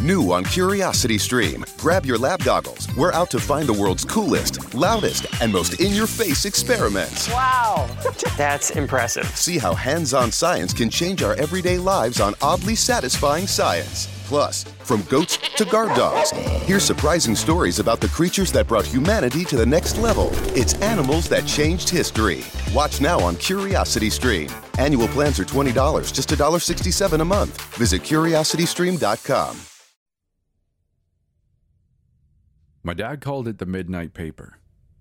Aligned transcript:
New 0.00 0.32
on 0.32 0.44
Curiosity 0.44 1.18
Stream. 1.18 1.62
Grab 1.76 2.06
your 2.06 2.16
lab 2.16 2.42
goggles. 2.42 2.88
We're 2.96 3.12
out 3.12 3.30
to 3.32 3.38
find 3.38 3.68
the 3.68 3.74
world's 3.74 4.02
coolest, 4.02 4.74
loudest, 4.74 5.26
and 5.42 5.52
most 5.52 5.78
in 5.78 5.92
your 5.92 6.06
face 6.06 6.46
experiments. 6.46 7.28
Wow, 7.28 7.86
that's 8.38 8.70
impressive. 8.70 9.26
See 9.36 9.58
how 9.58 9.74
hands 9.74 10.14
on 10.14 10.32
science 10.32 10.72
can 10.72 10.88
change 10.88 11.22
our 11.22 11.34
everyday 11.34 11.76
lives 11.76 12.18
on 12.18 12.34
oddly 12.40 12.74
satisfying 12.74 13.46
science. 13.46 14.08
Plus, 14.24 14.64
from 14.84 15.02
goats 15.02 15.36
to 15.56 15.66
guard 15.66 15.94
dogs, 15.96 16.30
hear 16.64 16.80
surprising 16.80 17.36
stories 17.36 17.78
about 17.78 18.00
the 18.00 18.08
creatures 18.08 18.50
that 18.52 18.68
brought 18.68 18.86
humanity 18.86 19.44
to 19.44 19.56
the 19.56 19.66
next 19.66 19.98
level. 19.98 20.30
It's 20.56 20.74
animals 20.80 21.28
that 21.28 21.46
changed 21.46 21.90
history. 21.90 22.42
Watch 22.72 23.02
now 23.02 23.20
on 23.20 23.36
Curiosity 23.36 24.08
Stream. 24.08 24.48
Annual 24.78 25.08
plans 25.08 25.38
are 25.38 25.44
$20, 25.44 26.14
just 26.14 26.30
$1.67 26.30 27.20
a 27.20 27.24
month. 27.24 27.60
Visit 27.76 28.02
curiositystream.com. 28.02 29.60
My 32.82 32.94
dad 32.94 33.20
called 33.20 33.46
it 33.46 33.58
the 33.58 33.66
Midnight 33.66 34.14
Paper. 34.14 34.58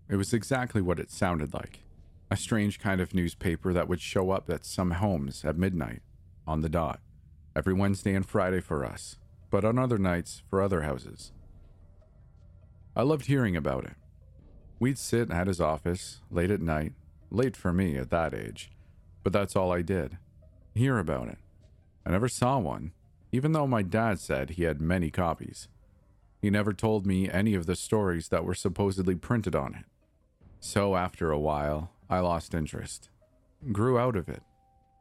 It 0.10 0.18
was 0.18 0.34
exactly 0.34 0.82
what 0.82 1.00
it 1.00 1.12
sounded 1.12 1.54
like 1.54 1.80
a 2.32 2.38
strange 2.38 2.78
kind 2.80 3.02
of 3.02 3.16
newspaper 3.16 3.74
that 3.74 3.88
would 3.88 4.02
show 4.02 4.30
up 4.30 4.52
at 4.52 4.64
some 4.64 4.92
homes 4.92 5.44
at 5.44 5.58
midnight, 5.58 6.02
on 6.46 6.62
the 6.62 6.70
dot, 6.70 7.00
every 7.56 7.74
Wednesday 7.74 8.14
and 8.14 8.24
Friday 8.24 8.62
for 8.62 8.86
us, 8.86 9.18
but 9.50 9.66
on 9.66 9.80
other 9.80 9.98
nights 9.98 10.44
for 10.48 10.62
other 10.62 10.84
houses. 10.84 11.32
I 12.96 13.02
loved 13.02 13.26
hearing 13.26 13.56
about 13.56 13.86
it. 13.86 13.96
We'd 14.80 15.00
sit 15.00 15.32
at 15.32 15.48
his 15.48 15.60
office 15.60 16.22
late 16.30 16.52
at 16.52 16.62
night, 16.62 16.94
late 17.32 17.58
for 17.58 17.74
me 17.74 17.98
at 17.98 18.12
that 18.12 18.36
age, 18.36 18.70
but 19.24 19.34
that's 19.34 19.56
all 19.56 19.72
I 19.72 19.82
did 19.82 20.20
hear 20.76 21.00
about 21.00 21.28
it. 21.28 21.38
I 22.06 22.12
never 22.12 22.30
saw 22.30 22.58
one, 22.58 22.94
even 23.32 23.52
though 23.52 23.68
my 23.68 23.82
dad 23.82 24.20
said 24.20 24.52
he 24.52 24.64
had 24.64 24.80
many 24.80 25.10
copies. 25.10 25.68
He 26.42 26.50
never 26.50 26.74
told 26.74 27.06
me 27.06 27.30
any 27.30 27.54
of 27.54 27.66
the 27.66 27.76
stories 27.76 28.30
that 28.30 28.46
were 28.46 28.56
supposedly 28.56 29.16
printed 29.16 29.56
on 29.56 29.76
it. 29.76 29.86
So 30.60 30.96
after 30.96 31.32
a 31.32 31.40
while, 31.40 31.92
I 32.10 32.20
lost 32.20 32.54
interest, 32.54 33.10
grew 33.72 34.00
out 34.00 34.16
of 34.16 34.30
it, 34.30 34.42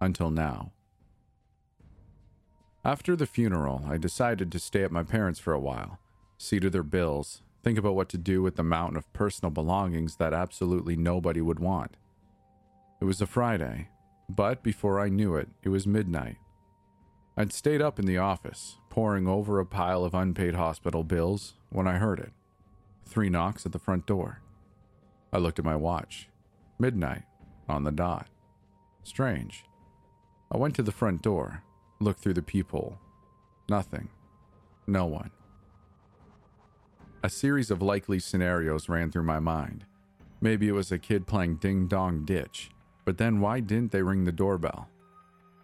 until 0.00 0.30
now. 0.30 0.72
After 2.84 3.16
the 3.16 3.26
funeral, 3.26 3.84
I 3.88 3.98
decided 3.98 4.50
to 4.52 4.58
stay 4.58 4.82
at 4.82 4.92
my 4.92 5.02
parents 5.02 5.40
for 5.40 5.52
a 5.52 5.60
while, 5.60 5.98
see 6.38 6.60
to 6.60 6.70
their 6.70 6.82
bills, 6.82 7.42
think 7.62 7.78
about 7.78 7.94
what 7.94 8.08
to 8.10 8.18
do 8.18 8.42
with 8.42 8.56
the 8.56 8.62
mountain 8.62 8.96
of 8.96 9.12
personal 9.12 9.50
belongings 9.50 10.16
that 10.16 10.32
absolutely 10.32 10.96
nobody 10.96 11.40
would 11.40 11.58
want. 11.60 11.96
It 13.00 13.04
was 13.04 13.20
a 13.20 13.26
Friday, 13.26 13.88
but 14.28 14.62
before 14.62 15.00
I 15.00 15.08
knew 15.08 15.36
it, 15.36 15.48
it 15.62 15.68
was 15.68 15.86
midnight. 15.86 16.36
I'd 17.36 17.52
stayed 17.52 17.82
up 17.82 17.98
in 17.98 18.06
the 18.06 18.18
office, 18.18 18.76
poring 18.98 19.28
over 19.28 19.60
a 19.60 19.64
pile 19.64 20.04
of 20.04 20.12
unpaid 20.12 20.56
hospital 20.56 21.04
bills, 21.04 21.54
when 21.70 21.86
I 21.86 21.98
heard 21.98 22.18
it. 22.18 22.32
Three 23.06 23.30
knocks 23.30 23.64
at 23.64 23.70
the 23.70 23.78
front 23.78 24.06
door. 24.06 24.42
I 25.32 25.38
looked 25.38 25.60
at 25.60 25.64
my 25.64 25.76
watch. 25.76 26.28
Midnight, 26.80 27.22
on 27.68 27.84
the 27.84 27.92
dot. 27.92 28.26
Strange. 29.04 29.62
I 30.50 30.56
went 30.56 30.74
to 30.74 30.82
the 30.82 30.90
front 30.90 31.22
door, 31.22 31.62
looked 32.00 32.18
through 32.18 32.34
the 32.34 32.42
peephole. 32.42 32.98
Nothing. 33.68 34.08
No 34.88 35.06
one. 35.06 35.30
A 37.22 37.30
series 37.30 37.70
of 37.70 37.80
likely 37.80 38.18
scenarios 38.18 38.88
ran 38.88 39.12
through 39.12 39.22
my 39.22 39.38
mind. 39.38 39.84
Maybe 40.40 40.66
it 40.66 40.72
was 40.72 40.90
a 40.90 40.98
kid 40.98 41.24
playing 41.28 41.58
ding 41.58 41.86
dong 41.86 42.24
ditch, 42.24 42.70
but 43.04 43.16
then 43.16 43.40
why 43.40 43.60
didn't 43.60 43.92
they 43.92 44.02
ring 44.02 44.24
the 44.24 44.32
doorbell? 44.32 44.88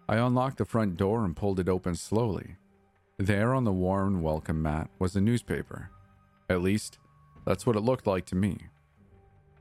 I 0.09 0.19
unlocked 0.19 0.59
the 0.59 0.65
front 0.65 0.97
door 0.97 1.25
and 1.25 1.35
pulled 1.35 1.59
it 1.59 1.69
open 1.69 1.97
slowly. 1.97 2.59
There 3.19 3.55
on 3.55 3.63
the 3.63 3.73
worn 3.73 4.23
welcome 4.23 4.61
mat 4.61 4.91
was 4.99 5.15
a 5.15 5.21
newspaper. 5.21 5.89
At 6.51 6.63
least, 6.63 6.99
that's 7.47 7.65
what 7.65 7.77
it 7.77 7.83
looked 7.83 8.09
like 8.09 8.27
to 8.27 8.35
me. 8.35 8.59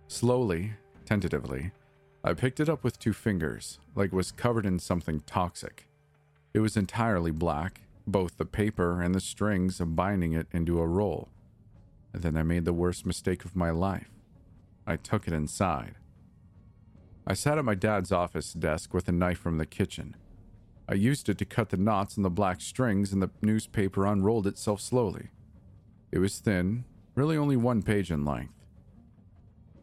Slowly, 0.08 0.73
tentatively, 1.06 1.72
I 2.24 2.34
picked 2.34 2.59
it 2.59 2.68
up 2.68 2.84
with 2.84 2.97
two 2.97 3.13
fingers, 3.13 3.78
like 3.94 4.08
it 4.08 4.16
was 4.16 4.31
covered 4.31 4.66
in 4.66 4.80
something 4.80 5.19
toxic. 5.28 5.88
It 6.56 6.62
was 6.62 6.75
entirely 6.75 7.30
black, 7.30 7.81
both 8.08 8.38
the 8.38 8.46
paper 8.46 9.03
and 9.03 9.13
the 9.13 9.19
strings 9.19 9.80
binding 9.80 10.34
it 10.34 10.47
into 10.52 10.80
a 10.80 10.88
roll. 10.88 11.30
And 12.12 12.24
then 12.24 12.36
I 12.36 12.42
made 12.42 12.66
the 12.66 12.74
worst 12.74 13.06
mistake 13.06 13.46
of 13.46 13.56
my 13.56 13.69
life. 13.69 14.09
I 14.88 14.96
took 14.96 15.28
it 15.28 15.34
inside. 15.34 15.94
I 17.28 17.36
sat 17.36 17.59
at 17.59 17.66
my 17.66 17.75
dad's 17.75 18.12
office 18.12 18.52
desk 18.52 18.96
with 18.96 19.08
a 19.08 19.12
knife 19.12 19.38
from 19.38 19.59
the 19.59 19.68
kitchen. 19.68 20.16
I 20.88 20.95
used 20.95 21.29
it 21.29 21.38
to 21.38 21.45
cut 21.45 21.69
the 21.69 21.77
knots 21.77 22.17
in 22.17 22.23
the 22.23 22.29
black 22.29 22.61
strings, 22.61 23.13
and 23.13 23.21
the 23.21 23.29
newspaper 23.41 24.05
unrolled 24.05 24.47
itself 24.47 24.81
slowly. 24.81 25.29
It 26.11 26.19
was 26.19 26.39
thin, 26.39 26.83
really 27.16 27.38
only 27.38 27.55
one 27.55 27.81
page 27.81 28.11
in 28.11 28.25
length. 28.25 28.53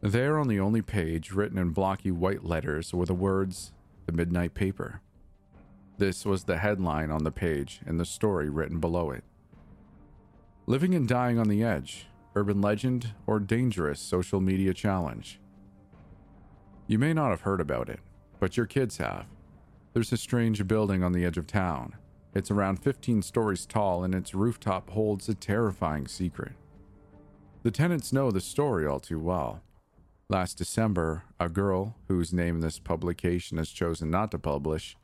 There 0.01 0.39
on 0.39 0.47
the 0.47 0.59
only 0.59 0.81
page, 0.81 1.31
written 1.31 1.57
in 1.57 1.71
blocky 1.71 2.11
white 2.11 2.43
letters, 2.43 2.93
were 2.93 3.05
the 3.05 3.13
words, 3.13 3.73
The 4.05 4.11
Midnight 4.11 4.53
Paper. 4.53 5.01
This 5.97 6.25
was 6.25 6.45
the 6.45 6.57
headline 6.57 7.11
on 7.11 7.23
the 7.23 7.31
page 7.31 7.81
and 7.85 7.99
the 7.99 8.05
story 8.05 8.49
written 8.49 8.79
below 8.79 9.11
it. 9.11 9.23
Living 10.65 10.95
and 10.95 11.07
Dying 11.07 11.37
on 11.37 11.47
the 11.47 11.63
Edge 11.63 12.07
Urban 12.33 12.61
Legend 12.61 13.13
or 13.27 13.39
Dangerous 13.39 13.99
Social 13.99 14.39
Media 14.39 14.73
Challenge. 14.73 15.39
You 16.87 16.97
may 16.97 17.13
not 17.13 17.29
have 17.29 17.41
heard 17.41 17.61
about 17.61 17.89
it, 17.89 17.99
but 18.39 18.57
your 18.57 18.65
kids 18.65 18.97
have. 18.97 19.25
There's 19.93 20.13
a 20.13 20.17
strange 20.17 20.65
building 20.67 21.03
on 21.03 21.11
the 21.11 21.25
edge 21.25 21.37
of 21.37 21.47
town. 21.47 21.95
It's 22.33 22.49
around 22.49 22.77
15 22.77 23.21
stories 23.23 23.65
tall, 23.65 24.05
and 24.05 24.15
its 24.15 24.33
rooftop 24.33 24.89
holds 24.91 25.27
a 25.27 25.33
terrifying 25.33 26.07
secret. 26.07 26.53
The 27.63 27.71
tenants 27.71 28.13
know 28.13 28.31
the 28.31 28.39
story 28.39 28.87
all 28.87 29.01
too 29.01 29.19
well. 29.19 29.61
Last 30.29 30.57
December, 30.57 31.23
a 31.41 31.49
girl, 31.49 31.97
whose 32.07 32.31
name 32.31 32.61
this 32.61 32.79
publication 32.79 33.57
has 33.57 33.69
chosen 33.69 34.09
not 34.09 34.31
to 34.31 34.39
publish, 34.39 34.95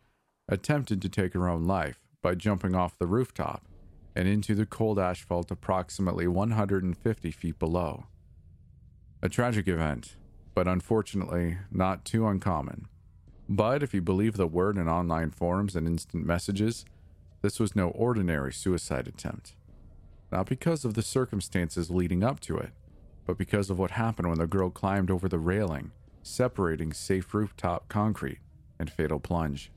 attempted 0.48 1.02
to 1.02 1.10
take 1.10 1.34
her 1.34 1.50
own 1.50 1.66
life 1.66 2.00
by 2.22 2.34
jumping 2.34 2.74
off 2.74 2.98
the 2.98 3.08
rooftop 3.08 3.68
and 4.16 4.28
into 4.28 4.56
the 4.56 4.66
cold 4.66 4.98
asphalt 4.98 5.52
approximately 5.52 6.28
150 6.28 7.32
feet 7.32 7.60
below. 7.60 8.06
A 9.22 9.28
tragic 9.28 9.68
event, 9.68 10.16
but 10.56 10.68
unfortunately 10.68 11.58
not 11.70 12.06
too 12.06 12.26
uncommon. 12.26 12.88
But 13.50 13.82
if 13.82 13.94
you 13.94 14.02
believe 14.02 14.36
the 14.36 14.48
word 14.48 14.78
in 14.78 14.90
online 14.90 15.32
forums 15.32 15.76
and 15.76 15.88
instant 15.88 16.26
messages, 16.26 16.86
this 17.42 17.60
was 17.60 17.76
no 17.76 17.90
ordinary 17.90 18.52
suicide 18.52 19.08
attempt. 19.08 19.54
Not 20.32 20.48
because 20.48 20.84
of 20.84 20.96
the 20.96 21.02
circumstances 21.02 21.90
leading 21.90 22.24
up 22.24 22.40
to 22.42 22.58
it, 22.58 22.72
but 23.26 23.38
because 23.38 23.70
of 23.70 23.80
what 23.80 23.92
happened 23.92 24.28
when 24.28 24.40
the 24.40 24.48
girl 24.48 24.70
climbed 24.70 25.10
over 25.10 25.30
the 25.30 25.40
railing, 25.40 25.92
separating 26.24 26.92
safe 26.92 27.34
rooftop 27.34 27.88
concrete 27.88 28.40
and 28.80 28.92
fatal 28.92 29.20
plunge. 29.20 29.72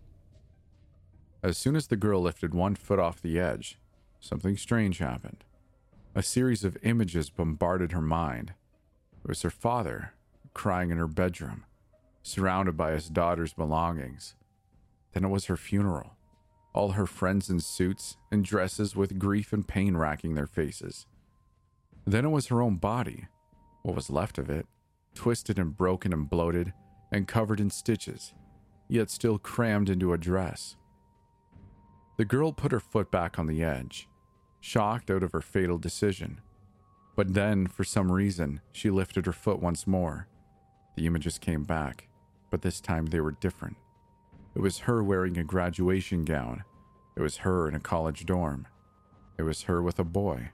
As 1.43 1.57
soon 1.57 1.77
as 1.77 1.87
the 1.87 1.97
girl 1.97 2.21
lifted 2.21 2.55
one 2.55 2.75
foot 2.75 2.99
off 2.99 3.23
the 3.23 3.39
edge, 3.39 3.79
something 4.19 4.57
strange 4.57 4.99
happened. 4.99 5.45
A 6.15 6.23
series 6.23 6.65
of 6.65 6.77
images 6.83 7.31
bombarded 7.31 7.93
her 7.93 8.01
mind. 8.01 8.53
It 9.25 9.29
was 9.29 9.43
her 9.43 9.51
father 9.51 10.13
crying 10.55 10.91
in 10.91 10.99
her 10.99 11.07
bedroom, 11.07 11.65
surrounded 12.23 12.77
by 12.77 12.93
his 12.93 13.09
daughter's 13.09 13.53
belongings. 13.53 14.35
Then 15.13 15.25
it 15.25 15.29
was 15.29 15.47
her 15.47 15.57
funeral. 15.57 16.17
All 16.73 16.93
her 16.93 17.07
friends 17.07 17.51
in 17.51 17.61
suits 17.61 18.17
and 18.31 18.45
dresses 18.45 18.95
with 18.95 19.19
grief 19.19 19.53
and 19.53 19.67
pain 19.67 19.97
racking 19.97 20.35
their 20.35 20.47
faces. 20.47 21.07
Then 22.07 22.25
it 22.25 22.31
was 22.31 22.47
her 22.47 22.63
own 22.63 22.77
body, 22.77 23.27
what 23.83 23.97
was 23.97 24.11
left 24.11 24.39
of 24.39 24.49
it, 24.49 24.67
twisted 25.15 25.59
and 25.59 25.77
broken 25.77 26.13
and 26.13 26.31
bloated 26.31 26.73
and 27.11 27.27
covered 27.27 27.59
in 27.59 27.71
stitches, 27.71 28.35
yet 28.89 29.11
still 29.11 29.39
crammed 29.39 29.91
into 29.91 30.13
a 30.13 30.19
dress. 30.19 30.77
The 32.19 32.25
girl 32.25 32.53
put 32.53 32.73
her 32.73 32.81
foot 32.81 33.11
back 33.11 33.39
on 33.39 33.47
the 33.47 33.65
edge, 33.65 34.09
shocked 34.61 35.11
out 35.11 35.23
of 35.23 35.33
her 35.33 35.41
fatal 35.41 35.79
decision. 35.79 36.41
But 37.17 37.35
then, 37.35 37.67
for 37.67 37.83
some 37.83 38.13
reason, 38.13 38.61
she 38.71 38.91
lifted 38.91 39.27
her 39.27 39.33
foot 39.33 39.61
once 39.61 39.87
more. 39.87 40.29
The 40.97 41.07
images 41.07 41.39
came 41.39 41.65
back 41.65 42.10
but 42.51 42.63
this 42.63 42.81
time 42.81 43.07
they 43.07 43.21
were 43.21 43.33
different. 43.33 43.77
It 44.55 44.61
was 44.61 44.81
her 44.81 45.03
wearing 45.03 45.39
a 45.39 45.45
graduation 45.45 46.25
gown. 46.25 46.65
It 47.17 47.23
was 47.23 47.39
her 47.39 47.69
in 47.69 47.75
a 47.75 47.81
college 47.81 48.27
dorm. 48.27 48.67
It 49.39 49.43
was 49.43 49.63
her 49.63 49.81
with 49.81 49.99
a 49.99 50.05
boy. 50.05 50.51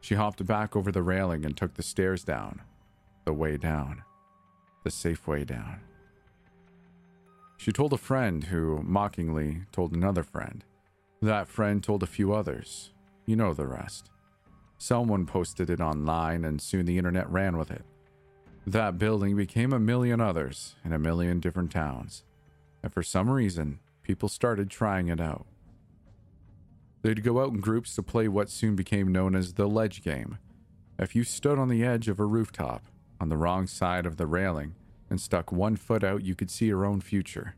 She 0.00 0.14
hopped 0.14 0.44
back 0.44 0.74
over 0.74 0.90
the 0.90 1.02
railing 1.02 1.44
and 1.44 1.56
took 1.56 1.74
the 1.74 1.82
stairs 1.82 2.24
down. 2.24 2.62
The 3.24 3.32
way 3.32 3.56
down. 3.56 4.02
The 4.82 4.90
safe 4.90 5.26
way 5.26 5.44
down. 5.44 5.80
She 7.56 7.72
told 7.72 7.92
a 7.92 7.98
friend 7.98 8.44
who, 8.44 8.82
mockingly, 8.82 9.62
told 9.72 9.94
another 9.94 10.22
friend. 10.22 10.64
That 11.22 11.48
friend 11.48 11.82
told 11.82 12.02
a 12.02 12.06
few 12.06 12.34
others. 12.34 12.90
You 13.24 13.36
know 13.36 13.54
the 13.54 13.66
rest. 13.66 14.10
Someone 14.76 15.24
posted 15.24 15.70
it 15.70 15.80
online, 15.80 16.44
and 16.44 16.60
soon 16.60 16.84
the 16.84 16.98
internet 16.98 17.30
ran 17.30 17.56
with 17.56 17.70
it. 17.70 17.84
That 18.66 18.98
building 18.98 19.36
became 19.36 19.72
a 19.72 19.78
million 19.78 20.20
others 20.20 20.74
in 20.84 20.92
a 20.92 20.98
million 20.98 21.38
different 21.38 21.70
towns. 21.70 22.24
And 22.82 22.92
for 22.92 23.02
some 23.02 23.30
reason, 23.30 23.80
people 24.02 24.28
started 24.28 24.70
trying 24.70 25.08
it 25.08 25.20
out. 25.20 25.46
They'd 27.02 27.22
go 27.22 27.42
out 27.42 27.52
in 27.52 27.60
groups 27.60 27.94
to 27.96 28.02
play 28.02 28.28
what 28.28 28.48
soon 28.48 28.74
became 28.74 29.12
known 29.12 29.34
as 29.34 29.54
the 29.54 29.66
ledge 29.66 30.02
game. 30.02 30.38
If 30.98 31.14
you 31.14 31.24
stood 31.24 31.58
on 31.58 31.68
the 31.68 31.84
edge 31.84 32.08
of 32.08 32.18
a 32.18 32.24
rooftop, 32.24 32.84
on 33.20 33.28
the 33.28 33.36
wrong 33.36 33.66
side 33.66 34.06
of 34.06 34.16
the 34.16 34.26
railing, 34.26 34.74
and 35.10 35.20
stuck 35.20 35.52
one 35.52 35.76
foot 35.76 36.02
out, 36.02 36.24
you 36.24 36.34
could 36.34 36.50
see 36.50 36.66
your 36.66 36.86
own 36.86 37.02
future. 37.02 37.56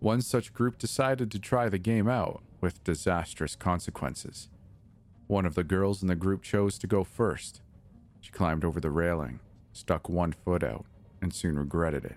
One 0.00 0.22
such 0.22 0.52
group 0.52 0.78
decided 0.78 1.30
to 1.30 1.38
try 1.38 1.68
the 1.68 1.78
game 1.78 2.08
out, 2.08 2.42
with 2.60 2.82
disastrous 2.82 3.54
consequences. 3.54 4.48
One 5.28 5.46
of 5.46 5.54
the 5.54 5.62
girls 5.62 6.02
in 6.02 6.08
the 6.08 6.16
group 6.16 6.42
chose 6.42 6.78
to 6.78 6.86
go 6.88 7.04
first. 7.04 7.60
She 8.20 8.32
climbed 8.32 8.64
over 8.64 8.80
the 8.80 8.90
railing, 8.90 9.38
stuck 9.72 10.08
one 10.08 10.32
foot 10.32 10.62
out, 10.62 10.86
and 11.22 11.32
soon 11.32 11.58
regretted 11.58 12.04
it. 12.04 12.16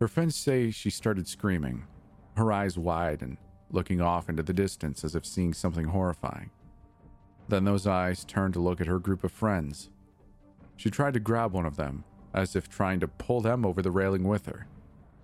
Her 0.00 0.08
friends 0.08 0.36
say 0.36 0.70
she 0.70 0.90
started 0.90 1.26
screaming, 1.26 1.84
her 2.36 2.52
eyes 2.52 2.76
wide 2.76 3.22
and 3.22 3.38
looking 3.70 4.00
off 4.00 4.28
into 4.28 4.42
the 4.42 4.52
distance 4.52 5.04
as 5.04 5.14
if 5.14 5.24
seeing 5.24 5.54
something 5.54 5.86
horrifying. 5.86 6.50
Then 7.48 7.64
those 7.64 7.86
eyes 7.86 8.24
turned 8.24 8.54
to 8.54 8.60
look 8.60 8.80
at 8.80 8.86
her 8.86 8.98
group 8.98 9.24
of 9.24 9.32
friends. 9.32 9.90
She 10.76 10.90
tried 10.90 11.14
to 11.14 11.20
grab 11.20 11.52
one 11.52 11.64
of 11.64 11.76
them, 11.76 12.04
as 12.34 12.54
if 12.54 12.68
trying 12.68 13.00
to 13.00 13.08
pull 13.08 13.40
them 13.40 13.64
over 13.64 13.80
the 13.80 13.90
railing 13.90 14.24
with 14.24 14.46
her, 14.46 14.66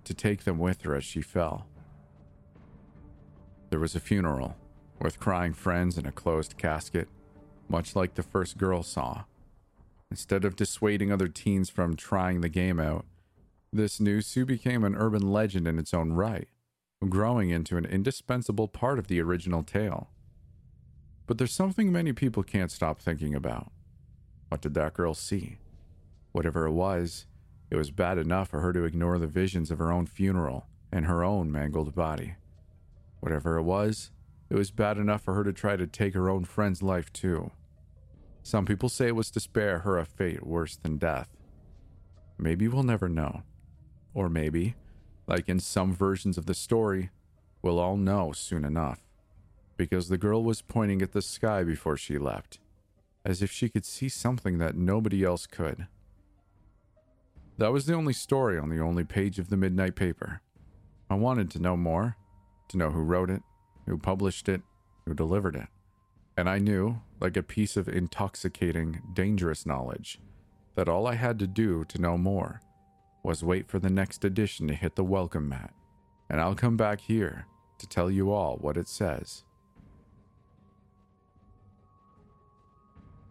to 0.05 0.13
take 0.13 0.43
them 0.43 0.57
with 0.57 0.81
her 0.81 0.95
as 0.95 1.03
she 1.03 1.21
fell. 1.21 1.67
There 3.69 3.79
was 3.79 3.95
a 3.95 3.99
funeral, 3.99 4.55
with 4.99 5.19
crying 5.19 5.53
friends 5.53 5.97
and 5.97 6.07
a 6.07 6.11
closed 6.11 6.57
casket, 6.57 7.07
much 7.67 7.95
like 7.95 8.15
the 8.15 8.23
first 8.23 8.57
girl 8.57 8.83
saw. 8.83 9.23
Instead 10.13 10.45
of 10.45 10.55
dissuading 10.55 11.11
other 11.11 11.27
teens 11.27 11.71
from 11.71 11.95
trying 11.95 12.41
the 12.41 12.47
game 12.47 12.79
out, 12.79 13.03
this 13.71 13.93
soon 13.93 14.45
became 14.45 14.83
an 14.83 14.93
urban 14.93 15.23
legend 15.23 15.67
in 15.67 15.79
its 15.79 15.91
own 15.91 16.13
right, 16.13 16.49
growing 17.09 17.49
into 17.49 17.77
an 17.77 17.85
indispensable 17.85 18.67
part 18.67 18.99
of 18.99 19.07
the 19.07 19.19
original 19.19 19.63
tale. 19.63 20.11
But 21.25 21.39
there's 21.39 21.51
something 21.51 21.91
many 21.91 22.13
people 22.13 22.43
can't 22.43 22.69
stop 22.69 22.99
thinking 22.99 23.33
about. 23.33 23.71
What 24.49 24.61
did 24.61 24.75
that 24.75 24.93
girl 24.93 25.15
see? 25.15 25.57
Whatever 26.31 26.67
it 26.67 26.73
was, 26.73 27.25
it 27.71 27.75
was 27.75 27.89
bad 27.89 28.19
enough 28.19 28.49
for 28.49 28.59
her 28.59 28.71
to 28.71 28.83
ignore 28.83 29.17
the 29.17 29.25
visions 29.25 29.71
of 29.71 29.79
her 29.79 29.91
own 29.91 30.05
funeral 30.05 30.67
and 30.91 31.07
her 31.07 31.23
own 31.23 31.51
mangled 31.51 31.95
body. 31.95 32.35
Whatever 33.19 33.57
it 33.57 33.63
was, 33.63 34.11
it 34.51 34.55
was 34.57 34.69
bad 34.69 34.99
enough 34.99 35.23
for 35.23 35.33
her 35.33 35.43
to 35.43 35.53
try 35.53 35.75
to 35.75 35.87
take 35.87 36.13
her 36.13 36.29
own 36.29 36.45
friend's 36.45 36.83
life 36.83 37.11
too. 37.11 37.49
Some 38.43 38.65
people 38.65 38.89
say 38.89 39.07
it 39.07 39.15
was 39.15 39.31
to 39.31 39.39
spare 39.39 39.79
her 39.79 39.97
a 39.97 40.05
fate 40.05 40.45
worse 40.45 40.75
than 40.75 40.97
death. 40.97 41.29
Maybe 42.37 42.67
we'll 42.67 42.83
never 42.83 43.07
know. 43.07 43.43
Or 44.13 44.29
maybe, 44.29 44.75
like 45.27 45.47
in 45.47 45.59
some 45.59 45.93
versions 45.93 46.37
of 46.37 46.45
the 46.45 46.53
story, 46.53 47.09
we'll 47.61 47.79
all 47.79 47.95
know 47.97 48.33
soon 48.33 48.65
enough. 48.65 48.99
Because 49.77 50.09
the 50.09 50.17
girl 50.17 50.43
was 50.43 50.61
pointing 50.61 51.01
at 51.01 51.13
the 51.13 51.21
sky 51.21 51.63
before 51.63 51.97
she 51.97 52.17
left, 52.17 52.59
as 53.25 53.41
if 53.41 53.49
she 53.49 53.69
could 53.69 53.85
see 53.85 54.09
something 54.09 54.57
that 54.59 54.75
nobody 54.75 55.23
else 55.23 55.47
could. 55.47 55.87
That 57.57 57.71
was 57.71 57.85
the 57.85 57.95
only 57.95 58.13
story 58.13 58.59
on 58.59 58.69
the 58.69 58.81
only 58.81 59.03
page 59.03 59.39
of 59.39 59.49
the 59.49 59.57
midnight 59.57 59.95
paper. 59.95 60.41
I 61.09 61.15
wanted 61.15 61.49
to 61.51 61.61
know 61.61 61.77
more, 61.77 62.17
to 62.69 62.77
know 62.77 62.91
who 62.91 63.01
wrote 63.01 63.29
it, 63.29 63.41
who 63.85 63.97
published 63.97 64.49
it, 64.49 64.61
who 65.05 65.13
delivered 65.13 65.55
it. 65.55 65.67
And 66.35 66.49
I 66.49 66.57
knew, 66.57 66.99
like 67.23 67.37
a 67.37 67.41
piece 67.41 67.77
of 67.77 67.87
intoxicating, 67.87 69.01
dangerous 69.13 69.65
knowledge, 69.65 70.19
that 70.75 70.89
all 70.89 71.07
I 71.07 71.15
had 71.15 71.39
to 71.39 71.47
do 71.47 71.85
to 71.85 72.01
know 72.01 72.17
more 72.17 72.59
was 73.23 73.45
wait 73.45 73.69
for 73.69 73.79
the 73.79 73.89
next 73.89 74.25
edition 74.25 74.67
to 74.67 74.73
hit 74.73 74.97
the 74.97 75.05
welcome 75.05 75.47
mat, 75.47 75.73
and 76.29 76.41
I'll 76.41 76.53
come 76.53 76.75
back 76.75 76.99
here 76.99 77.47
to 77.79 77.87
tell 77.87 78.11
you 78.11 78.33
all 78.33 78.57
what 78.59 78.75
it 78.75 78.89
says. 78.89 79.45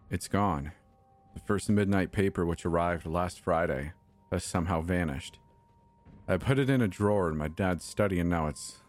It's 0.09 0.27
gone. 0.27 0.71
The 1.35 1.41
first 1.41 1.69
midnight 1.69 2.11
paper, 2.11 2.47
which 2.47 2.65
arrived 2.65 3.05
last 3.05 3.39
Friday, 3.39 3.93
has 4.31 4.43
somehow 4.43 4.81
vanished. 4.81 5.37
I 6.27 6.37
put 6.37 6.57
it 6.57 6.69
in 6.69 6.81
a 6.81 6.87
drawer 6.87 7.29
in 7.29 7.37
my 7.37 7.47
dad's 7.47 7.85
study, 7.85 8.19
and 8.19 8.29
now 8.29 8.47
it's 8.47 8.79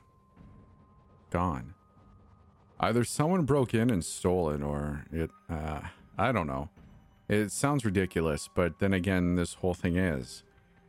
gone. 1.30 1.73
Either 2.80 3.04
someone 3.04 3.44
broke 3.44 3.72
in 3.72 3.90
and 3.90 4.04
stole 4.04 4.50
it, 4.50 4.62
or 4.62 5.04
it, 5.12 5.30
uh, 5.48 5.80
I 6.18 6.32
don't 6.32 6.46
know. 6.46 6.68
It 7.28 7.50
sounds 7.52 7.84
ridiculous, 7.84 8.48
but 8.54 8.78
then 8.80 8.92
again, 8.92 9.36
this 9.36 9.54
whole 9.54 9.74
thing 9.74 9.96
is. 9.96 10.42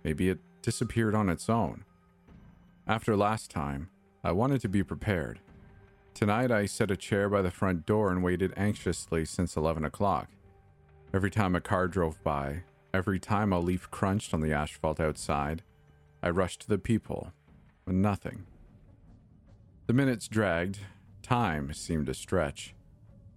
Maybe 0.04 0.30
it 0.30 0.40
disappeared 0.62 1.16
on 1.16 1.30
its 1.30 1.50
own. 1.50 1.86
After 2.88 3.16
last 3.16 3.50
time, 3.50 3.90
I 4.24 4.32
wanted 4.32 4.62
to 4.62 4.70
be 4.70 4.84
prepared. 4.84 5.40
Tonight, 6.14 6.52
I 6.52 6.66
set 6.66 6.92
a 6.92 6.98
chair 6.98 7.30
by 7.30 7.42
the 7.42 7.52
front 7.52 7.86
door 7.86 8.12
and 8.12 8.24
waited 8.24 8.54
anxiously 8.58 9.26
since 9.26 9.56
11 9.56 9.86
o'clock. 9.86 10.30
Every 11.14 11.32
time 11.32 11.56
a 11.56 11.62
car 11.62 11.88
drove 11.88 12.22
by, 12.24 12.64
every 12.94 13.20
time 13.20 13.54
a 13.54 13.60
leaf 13.60 13.90
crunched 13.92 14.34
on 14.34 14.42
the 14.42 14.54
asphalt 14.54 15.00
outside, 15.00 15.64
I 16.22 16.30
rushed 16.30 16.62
to 16.62 16.68
the 16.68 16.78
people, 16.78 17.32
but 17.86 17.96
nothing. 17.96 18.46
The 19.88 19.94
minutes 19.94 20.28
dragged, 20.28 20.80
time 21.26 21.74
seemed 21.74 22.06
to 22.06 22.14
stretch. 22.14 22.76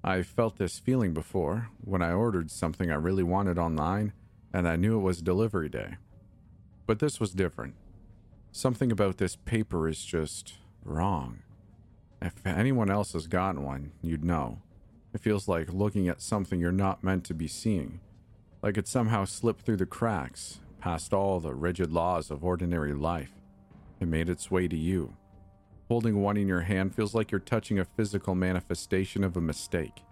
I 0.04 0.22
felt 0.22 0.58
this 0.58 0.78
feeling 0.78 1.14
before 1.14 1.70
when 1.82 2.02
I 2.02 2.12
ordered 2.12 2.50
something 2.50 2.90
I 2.90 2.96
really 2.96 3.22
wanted 3.22 3.58
online 3.58 4.12
and 4.52 4.68
I 4.68 4.76
knew 4.76 4.98
it 4.98 5.02
was 5.02 5.22
delivery 5.22 5.70
day. 5.70 5.96
But 6.86 6.98
this 6.98 7.18
was 7.18 7.32
different. 7.32 7.74
Something 8.52 8.92
about 8.92 9.16
this 9.16 9.36
paper 9.36 9.88
is 9.88 10.04
just 10.04 10.54
wrong. 10.84 11.40
If 12.20 12.46
anyone 12.46 12.90
else 12.90 13.14
has 13.14 13.26
gotten 13.26 13.62
one, 13.62 13.92
you'd 14.02 14.24
know. 14.24 14.58
It 15.14 15.20
feels 15.22 15.48
like 15.48 15.72
looking 15.72 16.08
at 16.08 16.20
something 16.20 16.60
you're 16.60 16.72
not 16.72 17.02
meant 17.02 17.24
to 17.24 17.34
be 17.34 17.48
seeing, 17.48 18.00
like 18.62 18.76
it 18.76 18.86
somehow 18.86 19.24
slipped 19.24 19.62
through 19.62 19.76
the 19.76 19.86
cracks, 19.86 20.60
past 20.80 21.14
all 21.14 21.40
the 21.40 21.54
rigid 21.54 21.90
laws 21.90 22.30
of 22.30 22.44
ordinary 22.44 22.92
life. 22.92 23.32
It 24.00 24.08
made 24.08 24.28
its 24.28 24.50
way 24.50 24.68
to 24.68 24.76
you. 24.76 25.16
Holding 25.88 26.20
one 26.20 26.36
in 26.36 26.46
your 26.46 26.60
hand 26.60 26.94
feels 26.94 27.14
like 27.14 27.30
you're 27.30 27.40
touching 27.40 27.78
a 27.78 27.84
physical 27.84 28.34
manifestation 28.34 29.24
of 29.24 29.36
a 29.36 29.40
mistake. 29.40 30.04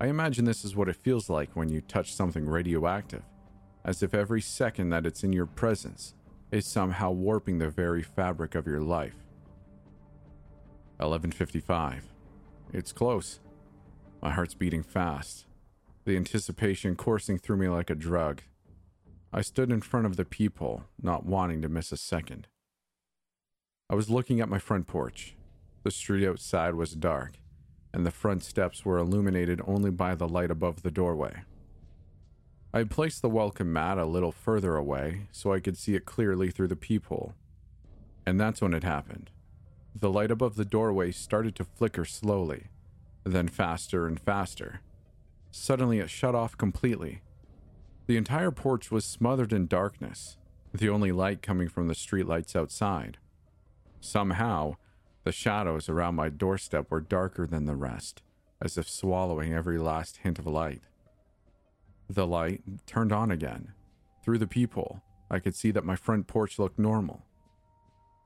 I 0.00 0.08
imagine 0.08 0.44
this 0.44 0.64
is 0.64 0.74
what 0.74 0.88
it 0.88 0.96
feels 0.96 1.30
like 1.30 1.54
when 1.54 1.68
you 1.68 1.80
touch 1.80 2.12
something 2.12 2.46
radioactive 2.46 3.22
as 3.84 4.02
if 4.02 4.14
every 4.14 4.40
second 4.40 4.90
that 4.90 5.06
it's 5.06 5.24
in 5.24 5.32
your 5.32 5.46
presence 5.46 6.14
is 6.50 6.66
somehow 6.66 7.10
warping 7.10 7.58
the 7.58 7.70
very 7.70 8.02
fabric 8.02 8.54
of 8.54 8.66
your 8.66 8.80
life. 8.80 9.16
11:55. 11.00 12.12
It's 12.72 12.92
close. 12.92 13.40
My 14.20 14.30
heart's 14.30 14.54
beating 14.54 14.82
fast, 14.82 15.46
the 16.04 16.16
anticipation 16.16 16.94
coursing 16.94 17.38
through 17.38 17.56
me 17.56 17.68
like 17.68 17.90
a 17.90 17.94
drug. 17.94 18.42
I 19.32 19.40
stood 19.40 19.72
in 19.72 19.80
front 19.80 20.06
of 20.06 20.16
the 20.16 20.24
peephole, 20.24 20.84
not 21.00 21.24
wanting 21.24 21.62
to 21.62 21.68
miss 21.68 21.90
a 21.90 21.96
second. 21.96 22.46
I 23.92 23.94
was 23.94 24.08
looking 24.08 24.40
at 24.40 24.48
my 24.48 24.58
front 24.58 24.86
porch. 24.86 25.34
The 25.82 25.90
street 25.90 26.26
outside 26.26 26.76
was 26.76 26.94
dark, 26.94 27.32
and 27.92 28.06
the 28.06 28.10
front 28.10 28.42
steps 28.42 28.86
were 28.86 28.96
illuminated 28.96 29.60
only 29.66 29.90
by 29.90 30.14
the 30.14 30.26
light 30.26 30.50
above 30.50 30.80
the 30.80 30.90
doorway. 30.90 31.42
I 32.72 32.78
had 32.78 32.90
placed 32.90 33.20
the 33.20 33.28
welcome 33.28 33.70
mat 33.70 33.98
a 33.98 34.06
little 34.06 34.32
further 34.32 34.76
away 34.76 35.26
so 35.30 35.52
I 35.52 35.60
could 35.60 35.76
see 35.76 35.94
it 35.94 36.06
clearly 36.06 36.50
through 36.50 36.68
the 36.68 36.74
peephole. 36.74 37.34
And 38.24 38.40
that's 38.40 38.62
when 38.62 38.72
it 38.72 38.82
happened. 38.82 39.28
The 39.94 40.08
light 40.08 40.30
above 40.30 40.56
the 40.56 40.64
doorway 40.64 41.10
started 41.10 41.54
to 41.56 41.64
flicker 41.64 42.06
slowly, 42.06 42.68
then 43.24 43.46
faster 43.46 44.06
and 44.06 44.18
faster. 44.18 44.80
Suddenly, 45.50 45.98
it 45.98 46.08
shut 46.08 46.34
off 46.34 46.56
completely. 46.56 47.20
The 48.06 48.16
entire 48.16 48.52
porch 48.52 48.90
was 48.90 49.04
smothered 49.04 49.52
in 49.52 49.66
darkness, 49.66 50.38
the 50.72 50.88
only 50.88 51.12
light 51.12 51.42
coming 51.42 51.68
from 51.68 51.88
the 51.88 51.94
streetlights 51.94 52.56
outside. 52.56 53.18
Somehow, 54.02 54.74
the 55.22 55.30
shadows 55.30 55.88
around 55.88 56.16
my 56.16 56.28
doorstep 56.28 56.90
were 56.90 57.00
darker 57.00 57.46
than 57.46 57.66
the 57.66 57.76
rest, 57.76 58.20
as 58.60 58.76
if 58.76 58.90
swallowing 58.90 59.52
every 59.52 59.78
last 59.78 60.18
hint 60.18 60.40
of 60.40 60.46
light. 60.46 60.82
The 62.10 62.26
light 62.26 62.62
turned 62.84 63.12
on 63.12 63.30
again. 63.30 63.72
Through 64.24 64.38
the 64.38 64.48
peephole, 64.48 65.00
I 65.30 65.38
could 65.38 65.54
see 65.54 65.70
that 65.70 65.84
my 65.84 65.94
front 65.94 66.26
porch 66.26 66.58
looked 66.58 66.80
normal. 66.80 67.22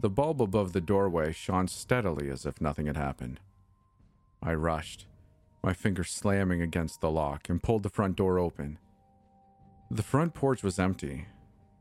The 0.00 0.08
bulb 0.08 0.40
above 0.40 0.72
the 0.72 0.80
doorway 0.80 1.32
shone 1.32 1.68
steadily 1.68 2.30
as 2.30 2.46
if 2.46 2.58
nothing 2.58 2.86
had 2.86 2.96
happened. 2.96 3.38
I 4.42 4.54
rushed, 4.54 5.06
my 5.62 5.74
fingers 5.74 6.10
slamming 6.10 6.62
against 6.62 7.02
the 7.02 7.10
lock, 7.10 7.50
and 7.50 7.62
pulled 7.62 7.82
the 7.82 7.90
front 7.90 8.16
door 8.16 8.38
open. 8.38 8.78
The 9.90 10.02
front 10.02 10.32
porch 10.32 10.62
was 10.62 10.78
empty. 10.78 11.26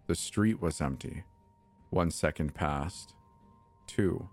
The 0.08 0.16
street 0.16 0.62
was 0.62 0.82
empty. 0.82 1.24
One 1.92 2.12
second 2.12 2.54
passed. 2.54 3.14
Two. 3.88 4.30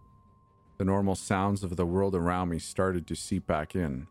The 0.78 0.84
normal 0.84 1.14
sounds 1.14 1.62
of 1.62 1.76
the 1.76 1.86
world 1.86 2.14
around 2.14 2.48
me 2.48 2.58
started 2.58 3.06
to 3.06 3.14
seep 3.14 3.46
back 3.46 3.76
in. 3.76 4.06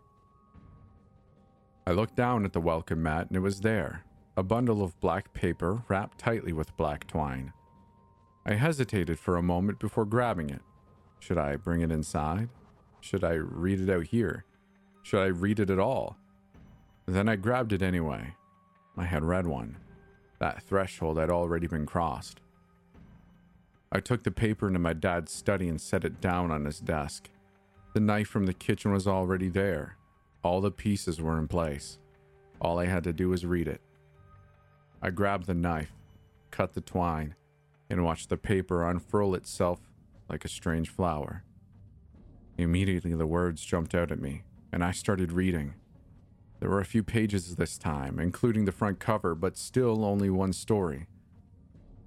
I 1.86 1.92
looked 1.92 2.16
down 2.16 2.46
at 2.46 2.54
the 2.54 2.62
welcome 2.62 3.04
mat 3.04 3.28
and 3.28 3.36
it 3.36 3.42
was 3.42 3.62
there 3.62 4.06
a 4.38 4.44
bundle 4.44 4.82
of 4.82 5.00
black 5.02 5.34
paper 5.34 5.84
wrapped 5.90 6.18
tightly 6.18 6.54
with 6.54 6.76
black 6.78 7.06
twine. 7.06 7.52
I 8.46 8.54
hesitated 8.54 9.20
for 9.20 9.36
a 9.36 9.44
moment 9.44 9.80
before 9.80 10.06
grabbing 10.06 10.50
it. 10.50 10.62
Should 11.20 11.38
I 11.38 11.58
bring 11.58 11.82
it 11.82 11.92
inside? 11.92 12.50
Should 13.02 13.24
I 13.24 13.34
read 13.34 13.82
it 13.82 13.90
out 13.90 14.06
here? 14.06 14.46
Should 15.04 15.22
I 15.22 15.28
read 15.28 15.60
it 15.60 15.70
at 15.70 15.80
all? 15.80 16.18
Then 17.06 17.28
I 17.28 17.36
grabbed 17.36 17.74
it 17.74 17.82
anyway. 17.82 18.34
I 18.98 19.04
had 19.04 19.24
read 19.24 19.46
one. 19.46 19.78
That 20.40 20.64
threshold 20.64 21.18
had 21.18 21.30
already 21.30 21.68
been 21.68 21.86
crossed. 21.86 22.40
I 23.92 24.00
took 24.00 24.24
the 24.24 24.32
paper 24.32 24.68
into 24.68 24.80
my 24.80 24.94
dad's 24.94 25.34
study 25.34 25.68
and 25.68 25.80
set 25.80 26.06
it 26.06 26.22
down 26.22 26.50
on 26.50 26.64
his 26.66 26.80
desk. 26.80 27.30
The 27.94 28.00
knife 28.00 28.30
from 28.30 28.46
the 28.46 28.54
kitchen 28.54 28.92
was 28.92 29.06
already 29.06 29.50
there. 29.50 29.98
All 30.44 30.62
the 30.62 30.72
pieces 30.72 31.22
were 31.22 31.38
in 31.38 31.48
place. 31.50 32.00
All 32.62 32.80
I 32.80 32.86
had 32.86 33.04
to 33.04 33.14
do 33.14 33.30
was 33.30 33.46
read 33.46 33.68
it. 33.68 33.82
I 35.02 35.10
grabbed 35.10 35.46
the 35.46 35.54
knife, 35.54 35.92
cut 36.52 36.74
the 36.74 36.82
twine, 36.82 37.36
and 37.90 38.06
watched 38.06 38.30
the 38.30 38.38
paper 38.38 38.88
unfurl 38.88 39.36
itself 39.36 39.82
like 40.30 40.46
a 40.46 40.50
strange 40.50 40.90
flower. 40.90 41.44
Immediately, 42.58 43.14
the 43.16 43.28
words 43.28 43.66
jumped 43.66 43.94
out 43.94 44.12
at 44.12 44.22
me, 44.22 44.44
and 44.72 44.84
I 44.84 44.92
started 44.92 45.34
reading. 45.34 45.74
There 46.60 46.70
were 46.70 46.80
a 46.80 46.86
few 46.86 47.04
pages 47.04 47.56
this 47.56 47.78
time, 47.78 48.20
including 48.20 48.66
the 48.66 48.72
front 48.72 49.00
cover, 49.00 49.36
but 49.36 49.58
still 49.58 50.06
only 50.06 50.30
one 50.30 50.54
story. 50.54 51.08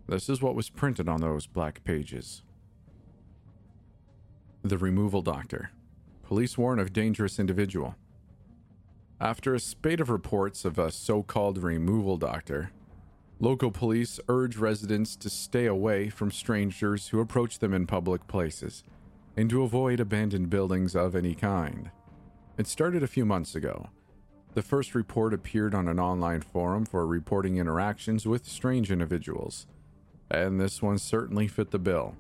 This 0.07 0.29
is 0.29 0.43
what 0.43 0.55
was 0.55 0.69
printed 0.69 1.09
on 1.09 1.23
those 1.23 1.47
black 1.47 1.83
pages 1.83 2.43
The 4.63 4.77
Removal 4.77 5.23
Doctor. 5.23 5.71
Police 6.23 6.59
warn 6.59 6.79
of 6.79 6.93
dangerous 6.93 7.39
individual. 7.39 7.95
After 9.19 9.55
a 9.55 9.61
spate 9.61 10.01
of 10.01 10.11
reports 10.11 10.67
of 10.67 10.79
a 10.79 10.91
so 10.91 11.23
called 11.23 11.57
removal 11.57 12.19
doctor, 12.19 12.71
local 13.41 13.71
police 13.71 14.21
urge 14.29 14.59
residents 14.59 15.17
to 15.17 15.31
stay 15.31 15.65
away 15.65 16.11
from 16.11 16.31
strangers 16.31 17.09
who 17.09 17.21
approach 17.21 17.59
them 17.59 17.73
in 17.73 17.87
public 17.87 18.27
places 18.27 18.83
and 19.39 19.49
to 19.49 19.63
avoid 19.63 20.01
abandoned 20.01 20.51
buildings 20.51 20.95
of 20.95 21.17
any 21.17 21.35
kind. 21.35 21.91
It 22.59 22.67
started 22.67 23.03
a 23.03 23.09
few 23.09 23.25
months 23.25 23.55
ago. 23.55 23.89
The 24.53 24.63
first 24.63 24.95
report 24.95 25.33
appeared 25.33 25.75
on 25.75 25.89
an 25.89 25.99
online 25.99 26.43
forum 26.43 26.85
for 26.85 27.07
reporting 27.07 27.57
interactions 27.57 28.27
with 28.27 28.47
strange 28.47 28.91
individuals 28.91 29.67
and 30.31 30.61
this 30.61 30.83
one 30.83 30.99
certainly 30.99 31.49
fit 31.49 31.71
the 31.71 31.79
bill. 31.79 32.17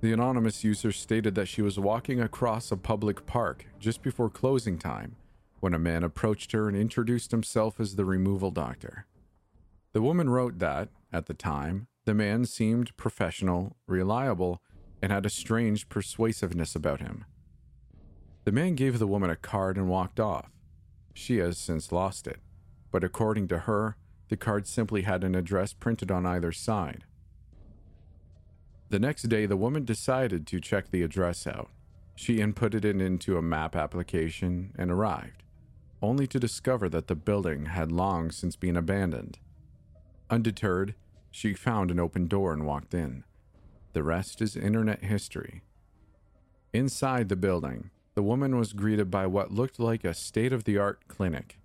The 0.00 0.12
anonymous 0.12 0.64
user 0.64 0.92
stated 0.92 1.34
that 1.34 1.48
she 1.48 1.60
was 1.60 1.78
walking 1.78 2.20
across 2.20 2.72
a 2.72 2.76
public 2.76 3.26
park 3.26 3.66
just 3.78 4.02
before 4.02 4.30
closing 4.30 4.78
time 4.78 5.16
when 5.60 5.74
a 5.74 5.78
man 5.78 6.02
approached 6.02 6.52
her 6.52 6.68
and 6.68 6.76
introduced 6.76 7.30
himself 7.30 7.78
as 7.78 7.96
the 7.96 8.04
removal 8.04 8.50
doctor. 8.50 9.06
The 9.92 10.02
woman 10.02 10.30
wrote 10.30 10.58
that, 10.58 10.88
at 11.12 11.26
the 11.26 11.34
time, 11.34 11.86
the 12.06 12.14
man 12.14 12.46
seemed 12.46 12.96
professional, 12.96 13.76
reliable, 13.86 14.62
and 15.02 15.12
had 15.12 15.26
a 15.26 15.30
strange 15.30 15.88
persuasiveness 15.88 16.74
about 16.74 17.00
him. 17.00 17.24
The 18.44 18.52
man 18.52 18.74
gave 18.74 18.98
the 18.98 19.06
woman 19.06 19.28
a 19.28 19.36
card 19.36 19.76
and 19.76 19.88
walked 19.88 20.18
off. 20.18 20.50
She 21.12 21.38
has 21.38 21.58
since 21.58 21.92
lost 21.92 22.26
it, 22.26 22.38
but 22.90 23.04
according 23.04 23.48
to 23.48 23.60
her, 23.60 23.96
the 24.30 24.36
card 24.36 24.66
simply 24.66 25.02
had 25.02 25.24
an 25.24 25.34
address 25.34 25.72
printed 25.72 26.10
on 26.10 26.24
either 26.24 26.52
side. 26.52 27.04
The 28.88 29.00
next 29.00 29.24
day, 29.24 29.44
the 29.44 29.56
woman 29.56 29.84
decided 29.84 30.46
to 30.46 30.60
check 30.60 30.90
the 30.90 31.02
address 31.02 31.46
out. 31.46 31.68
She 32.14 32.38
inputted 32.38 32.84
it 32.84 33.00
into 33.00 33.36
a 33.36 33.42
map 33.42 33.74
application 33.74 34.72
and 34.78 34.90
arrived, 34.90 35.42
only 36.00 36.26
to 36.28 36.38
discover 36.38 36.88
that 36.88 37.08
the 37.08 37.14
building 37.14 37.66
had 37.66 37.90
long 37.90 38.30
since 38.30 38.56
been 38.56 38.76
abandoned. 38.76 39.38
Undeterred, 40.28 40.94
she 41.30 41.52
found 41.52 41.90
an 41.90 42.00
open 42.00 42.26
door 42.26 42.52
and 42.52 42.64
walked 42.64 42.94
in. 42.94 43.24
The 43.94 44.02
rest 44.04 44.40
is 44.40 44.56
internet 44.56 45.04
history. 45.04 45.62
Inside 46.72 47.28
the 47.28 47.36
building, 47.36 47.90
the 48.14 48.22
woman 48.22 48.56
was 48.56 48.74
greeted 48.74 49.10
by 49.10 49.26
what 49.26 49.50
looked 49.50 49.80
like 49.80 50.04
a 50.04 50.14
state 50.14 50.52
of 50.52 50.64
the 50.64 50.78
art 50.78 51.08
clinic. 51.08 51.59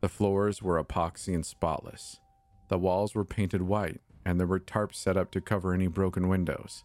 The 0.00 0.08
floors 0.08 0.62
were 0.62 0.82
epoxy 0.82 1.34
and 1.34 1.44
spotless. 1.44 2.20
The 2.68 2.78
walls 2.78 3.14
were 3.14 3.24
painted 3.24 3.62
white, 3.62 4.00
and 4.24 4.38
there 4.38 4.46
were 4.46 4.60
tarps 4.60 4.96
set 4.96 5.16
up 5.16 5.30
to 5.32 5.40
cover 5.40 5.72
any 5.72 5.86
broken 5.86 6.28
windows. 6.28 6.84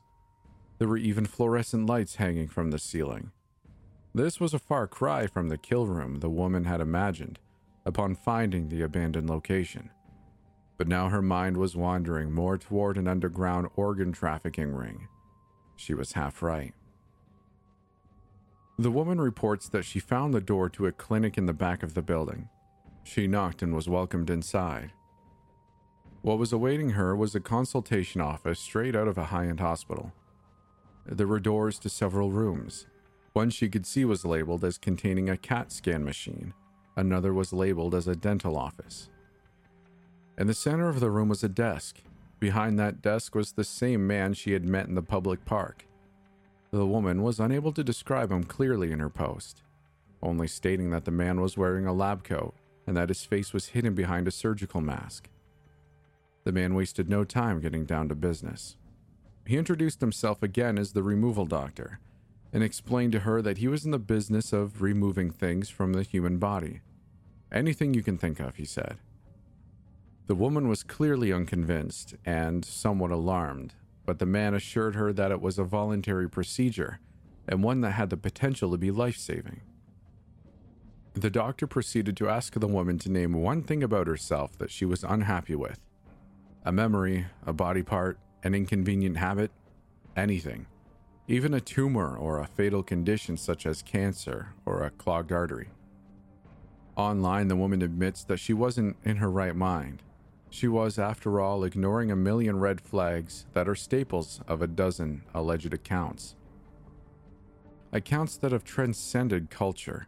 There 0.78 0.88
were 0.88 0.98
even 0.98 1.26
fluorescent 1.26 1.88
lights 1.88 2.16
hanging 2.16 2.48
from 2.48 2.72
the 2.72 2.80
ceiling. 2.80 3.32
This 4.14 4.40
was 4.40 4.54
a 4.54 4.60
far 4.60 4.88
cry 4.88 5.28
from 5.28 5.50
the 5.50 5.58
kill 5.58 5.88
room 5.88 6.20
the 6.20 6.30
woman 6.30 6.66
had 6.66 6.82
imagined 6.82 7.40
upon 7.86 8.16
finding 8.16 8.70
the 8.70 8.82
abandoned 8.82 9.30
location. 9.30 9.90
But 10.78 10.88
now 10.88 11.10
her 11.10 11.22
mind 11.22 11.58
was 11.58 11.76
wandering 11.76 12.32
more 12.32 12.58
toward 12.58 12.98
an 12.98 13.08
underground 13.08 13.70
organ 13.76 14.12
trafficking 14.12 14.74
ring. 14.74 15.08
She 15.76 15.94
was 15.94 16.14
half 16.14 16.42
right. 16.42 16.74
The 18.78 18.92
woman 18.92 19.20
reports 19.20 19.70
that 19.70 19.86
she 19.86 20.00
found 20.00 20.34
the 20.34 20.42
door 20.42 20.70
to 20.70 20.88
a 20.88 20.92
clinic 20.92 21.38
in 21.38 21.46
the 21.46 21.54
back 21.54 21.84
of 21.84 21.94
the 21.94 22.02
building 22.02 22.50
she 23.04 23.28
knocked 23.28 23.62
and 23.62 23.74
was 23.74 23.90
welcomed 23.90 24.30
inside. 24.30 24.92
What 26.22 26.38
was 26.38 26.54
awaiting 26.54 26.92
her 26.92 27.16
was 27.16 27.34
a 27.34 27.40
consultation 27.40 28.22
office 28.22 28.60
straight 28.60 28.96
out 28.96 29.08
of 29.08 29.18
a 29.18 29.26
high 29.26 29.48
end 29.48 29.60
hospital. 29.60 30.14
There 31.06 31.28
were 31.28 31.40
doors 31.40 31.80
to 31.80 31.90
several 31.90 32.32
rooms. 32.32 32.86
One 33.34 33.50
she 33.50 33.70
could 33.70 33.88
see 33.88 34.06
was 34.06 34.24
labeled 34.24 34.64
as 34.64 34.78
containing 34.78 35.30
a 35.30 35.38
CAT 35.38 35.72
scan 35.72 36.04
machine, 36.04 36.54
another 36.96 37.34
was 37.34 37.54
labeled 37.54 37.96
as 37.96 38.08
a 38.08 38.16
dental 38.16 38.56
office. 38.56 39.10
In 40.38 40.48
the 40.48 40.54
center 40.54 40.90
of 40.90 41.00
the 41.00 41.10
room 41.10 41.30
was 41.30 41.44
a 41.44 41.50
desk. 41.50 42.02
Behind 42.40 42.78
that 42.78 43.02
desk 43.02 43.36
was 43.36 43.54
the 43.54 43.64
same 43.64 44.06
man 44.06 44.34
she 44.34 44.54
had 44.54 44.66
met 44.66 44.88
in 44.88 44.96
the 44.96 45.02
public 45.02 45.44
park. 45.46 45.86
The 46.72 46.86
woman 46.86 47.22
was 47.22 47.40
unable 47.40 47.72
to 47.74 47.84
describe 47.84 48.32
him 48.32 48.44
clearly 48.44 48.92
in 48.92 49.00
her 49.00 49.10
post, 49.10 49.64
only 50.22 50.48
stating 50.48 50.90
that 50.92 51.06
the 51.06 51.12
man 51.12 51.42
was 51.42 51.58
wearing 51.58 51.86
a 51.86 51.94
lab 51.94 52.24
coat 52.24 52.56
and 52.92 52.98
that 52.98 53.08
his 53.08 53.24
face 53.24 53.54
was 53.54 53.68
hidden 53.68 53.96
behind 53.96 54.28
a 54.28 54.32
surgical 54.32 54.82
mask. 54.82 55.30
The 56.44 56.52
man 56.52 56.76
wasted 56.76 57.08
no 57.08 57.24
time 57.24 57.62
getting 57.62 57.86
down 57.86 58.10
to 58.10 58.16
business. 58.16 58.76
He 59.46 59.56
introduced 59.56 60.02
himself 60.02 60.44
again 60.44 60.78
as 60.78 60.92
the 60.92 61.02
removal 61.02 61.46
doctor 61.46 62.02
and 62.52 62.62
explained 62.62 63.14
to 63.14 63.20
her 63.20 63.42
that 63.44 63.60
he 63.60 63.70
was 63.70 63.86
in 63.86 63.92
the 63.92 63.98
business 63.98 64.52
of 64.52 64.82
removing 64.82 65.32
things 65.32 65.70
from 65.70 65.94
the 65.94 66.04
human 66.04 66.38
body. 66.38 66.82
Anything 67.50 67.94
you 67.94 68.04
can 68.04 68.18
think 68.18 68.42
of, 68.42 68.58
he 68.58 68.66
said. 68.66 68.98
The 70.28 70.36
woman 70.36 70.68
was 70.68 70.84
clearly 70.84 71.32
unconvinced 71.32 72.16
and 72.26 72.66
somewhat 72.66 73.12
alarmed, 73.12 73.74
but 74.06 74.20
the 74.20 74.26
man 74.26 74.54
assured 74.54 74.96
her 74.96 75.14
that 75.14 75.32
it 75.32 75.40
was 75.40 75.58
a 75.58 75.64
voluntary 75.64 76.30
procedure 76.30 77.00
and 77.48 77.64
one 77.64 77.80
that 77.80 77.92
had 77.92 78.10
the 78.10 78.18
potential 78.18 78.70
to 78.72 78.78
be 78.78 78.92
life 78.92 79.16
saving. 79.16 79.62
The 81.14 81.30
doctor 81.30 81.68
proceeded 81.68 82.16
to 82.18 82.30
ask 82.30 82.54
the 82.54 82.68
woman 82.68 82.98
to 83.00 83.12
name 83.12 83.34
one 83.34 83.64
thing 83.64 83.84
about 83.84 84.08
herself 84.08 84.58
that 84.58 84.72
she 84.72 84.86
was 84.86 85.04
unhappy 85.04 85.56
with 85.56 85.80
a 86.64 86.72
memory, 86.72 87.26
a 87.46 87.52
body 87.52 87.82
part, 87.82 88.20
an 88.44 88.54
inconvenient 88.54 89.18
habit, 89.18 89.52
anything. 90.16 90.68
Even 91.28 91.54
a 91.54 91.60
tumor 91.60 92.16
or 92.16 92.40
a 92.40 92.46
fatal 92.46 92.84
condition 92.84 93.36
such 93.36 93.66
as 93.66 93.82
cancer 93.82 94.54
or 94.66 94.84
a 94.84 94.92
clogged 94.92 95.32
artery. 95.32 95.70
Online, 96.96 97.48
the 97.48 97.56
woman 97.56 97.82
admits 97.82 98.24
that 98.26 98.38
she 98.38 98.54
wasn't 98.54 98.96
in 99.04 99.18
her 99.18 99.32
right 99.32 99.56
mind. 99.56 100.04
She 100.50 100.68
was, 100.68 101.00
after 101.00 101.40
all, 101.40 101.64
ignoring 101.64 102.12
a 102.12 102.16
million 102.16 102.60
red 102.60 102.80
flags 102.80 103.48
that 103.54 103.68
are 103.68 103.76
staples 103.76 104.42
of 104.48 104.62
a 104.62 104.68
dozen 104.68 105.24
alleged 105.34 105.74
accounts. 105.74 106.36
Accounts 107.92 108.38
that 108.38 108.52
have 108.52 108.64
transcended 108.64 109.50
culture 109.50 110.08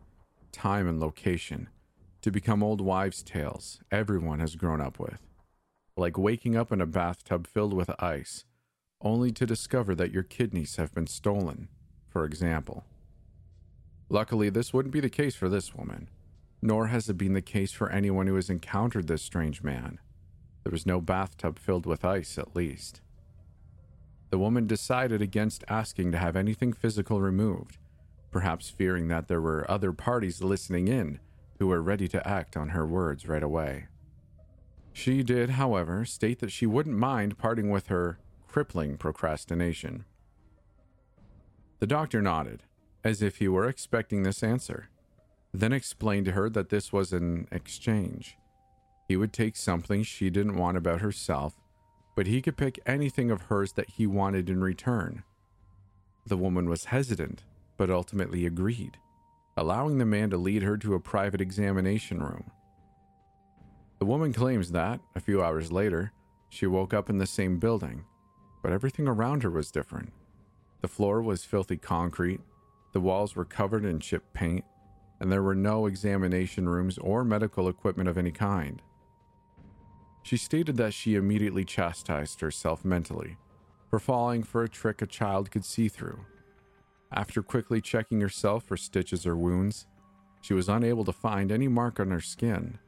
time, 0.54 0.88
and 0.88 1.00
location 1.00 1.68
to 2.24 2.32
become 2.32 2.64
old 2.64 2.80
wives' 2.80 3.22
tales 3.22 3.82
everyone 3.92 4.40
has 4.40 4.56
grown 4.56 4.80
up 4.80 4.98
with. 4.98 5.20
Like 5.98 6.18
waking 6.18 6.56
up 6.56 6.72
in 6.72 6.80
a 6.80 6.86
bathtub 6.86 7.48
filled 7.48 7.74
with 7.74 7.92
ice, 8.02 8.46
only 9.02 9.30
to 9.34 9.46
discover 9.46 9.94
that 9.96 10.14
your 10.14 10.24
kidneys 10.24 10.78
have 10.78 10.94
been 10.94 11.06
stolen, 11.06 11.68
for 12.08 12.24
example. 12.24 12.86
Luckily, 14.08 14.50
this 14.50 14.74
wouldn't 14.74 14.94
be 14.94 15.02
the 15.02 15.10
case 15.10 15.36
for 15.36 15.50
this 15.50 15.76
woman, 15.76 16.10
nor 16.62 16.88
has 16.88 17.10
it 17.10 17.18
been 17.18 17.34
the 17.34 17.42
case 17.42 17.74
for 17.74 17.92
anyone 17.92 18.28
who 18.28 18.36
has 18.36 18.50
encountered 18.50 19.08
this 19.08 19.22
strange 19.22 19.62
man. 19.62 20.00
There 20.64 20.72
was 20.72 20.86
no 20.86 21.02
bathtub 21.02 21.60
filled 21.60 21.86
with 21.86 22.06
ice, 22.06 22.38
at 22.38 22.56
least. 22.56 23.02
The 24.30 24.40
woman 24.40 24.66
decided 24.66 25.22
against 25.22 25.66
asking 25.68 26.14
to 26.14 26.18
have 26.18 26.38
anything 26.38 26.72
physical 26.72 27.20
removed 27.20 27.78
perhaps 28.34 28.70
fearing 28.70 29.08
that 29.08 29.28
there 29.28 29.40
were 29.40 29.70
other 29.70 29.94
parties 29.94 30.42
listening 30.42 30.88
in 30.88 31.20
who 31.60 31.68
were 31.68 31.82
ready 31.82 32.08
to 32.10 32.28
act 32.28 32.58
on 32.58 32.70
her 32.70 32.86
words 32.86 33.28
right 33.28 33.44
away. 33.44 33.86
She 34.92 35.24
did, 35.24 35.52
however, 35.52 36.04
state 36.04 36.40
that 36.40 36.52
she 36.52 36.66
wouldn't 36.66 36.98
mind 36.98 37.38
parting 37.38 37.70
with 37.70 37.88
her 37.88 38.20
crippling 38.48 38.98
procrastination. 38.98 40.04
The 41.80 41.88
doctor 41.88 42.22
nodded, 42.22 42.63
as 43.04 43.22
if 43.22 43.38
he 43.38 43.48
were 43.48 43.68
expecting 43.68 44.24
this 44.24 44.44
answer, 44.44 44.90
then 45.54 45.72
explained 45.72 46.25
to 46.25 46.32
her 46.32 46.50
that 46.50 46.70
this 46.70 46.92
was 46.92 47.13
an 47.13 47.48
exchange. 47.52 48.38
He 49.08 49.16
would 49.16 49.34
take 49.34 49.56
something 49.56 50.04
she 50.04 50.30
didn't 50.30 50.58
want 50.58 50.78
about 50.78 51.02
herself, 51.02 51.60
but 52.16 52.28
he 52.28 52.42
could 52.42 52.58
pick 52.58 52.80
anything 52.86 53.32
of 53.32 53.44
hers 53.44 53.74
that 53.74 53.92
he 53.92 54.08
wanted 54.08 54.50
in 54.50 54.62
return. 54.62 55.24
The 56.25 56.38
woman 56.38 56.70
was 56.70 56.86
hesitant 56.86 57.44
but 57.77 57.89
ultimately 57.89 58.46
agreed, 58.46 58.98
allowing 59.58 59.98
the 59.98 60.06
man 60.06 60.30
to 60.30 60.38
lead 60.38 60.63
her 60.63 60.77
to 60.77 60.94
a 60.94 61.00
private 61.00 61.42
examination 61.42 62.22
room. 62.22 62.51
The 64.00 64.06
woman 64.06 64.34
claims 64.34 64.72
that, 64.72 65.00
a 65.15 65.20
few 65.20 65.44
hours 65.44 65.72
later, 65.72 66.12
she 66.50 66.68
woke 66.68 66.94
up 66.94 67.10
in 67.10 67.18
the 67.18 67.25
same 67.25 67.58
building, 67.58 68.06
but 68.62 68.72
everything 68.72 69.08
around 69.08 69.44
her 69.44 69.50
was 69.50 69.72
different. 69.72 70.13
The 70.82 70.88
floor 70.88 71.22
was 71.22 71.46
filthy 71.46 71.77
concrete, 71.77 72.42
the 72.92 73.01
walls 73.01 73.36
were 73.36 73.46
covered 73.46 73.86
in 73.86 74.00
chipped 74.00 74.34
paint, 74.34 74.65
and 75.20 75.32
there 75.32 75.42
were 75.42 75.56
no 75.56 75.86
examination 75.86 76.68
rooms 76.68 76.98
or 76.98 77.24
medical 77.24 77.70
equipment 77.70 78.10
of 78.10 78.18
any 78.18 78.32
kind. 78.32 78.82
She 80.24 80.38
stated 80.38 80.77
that 80.77 80.94
she 80.94 81.15
immediately 81.15 81.65
chastised 81.65 82.42
herself 82.42 82.86
mentally 82.86 83.38
for 83.89 84.00
falling 84.00 84.42
for 84.44 84.63
a 84.63 84.70
trick 84.70 85.01
a 85.01 85.06
child 85.06 85.51
could 85.51 85.63
see 85.63 85.88
through. 85.88 86.25
After 87.15 87.43
quickly 87.43 87.79
checking 87.79 88.22
herself 88.22 88.63
for 88.63 88.75
stitches 88.75 89.27
or 89.27 89.38
wounds, 89.38 89.86
she 90.41 90.55
was 90.55 90.67
unable 90.67 91.05
to 91.05 91.13
find 91.13 91.51
any 91.51 91.67
mark 91.67 92.00
on 92.00 92.10
her 92.10 92.20
skin, 92.20 92.79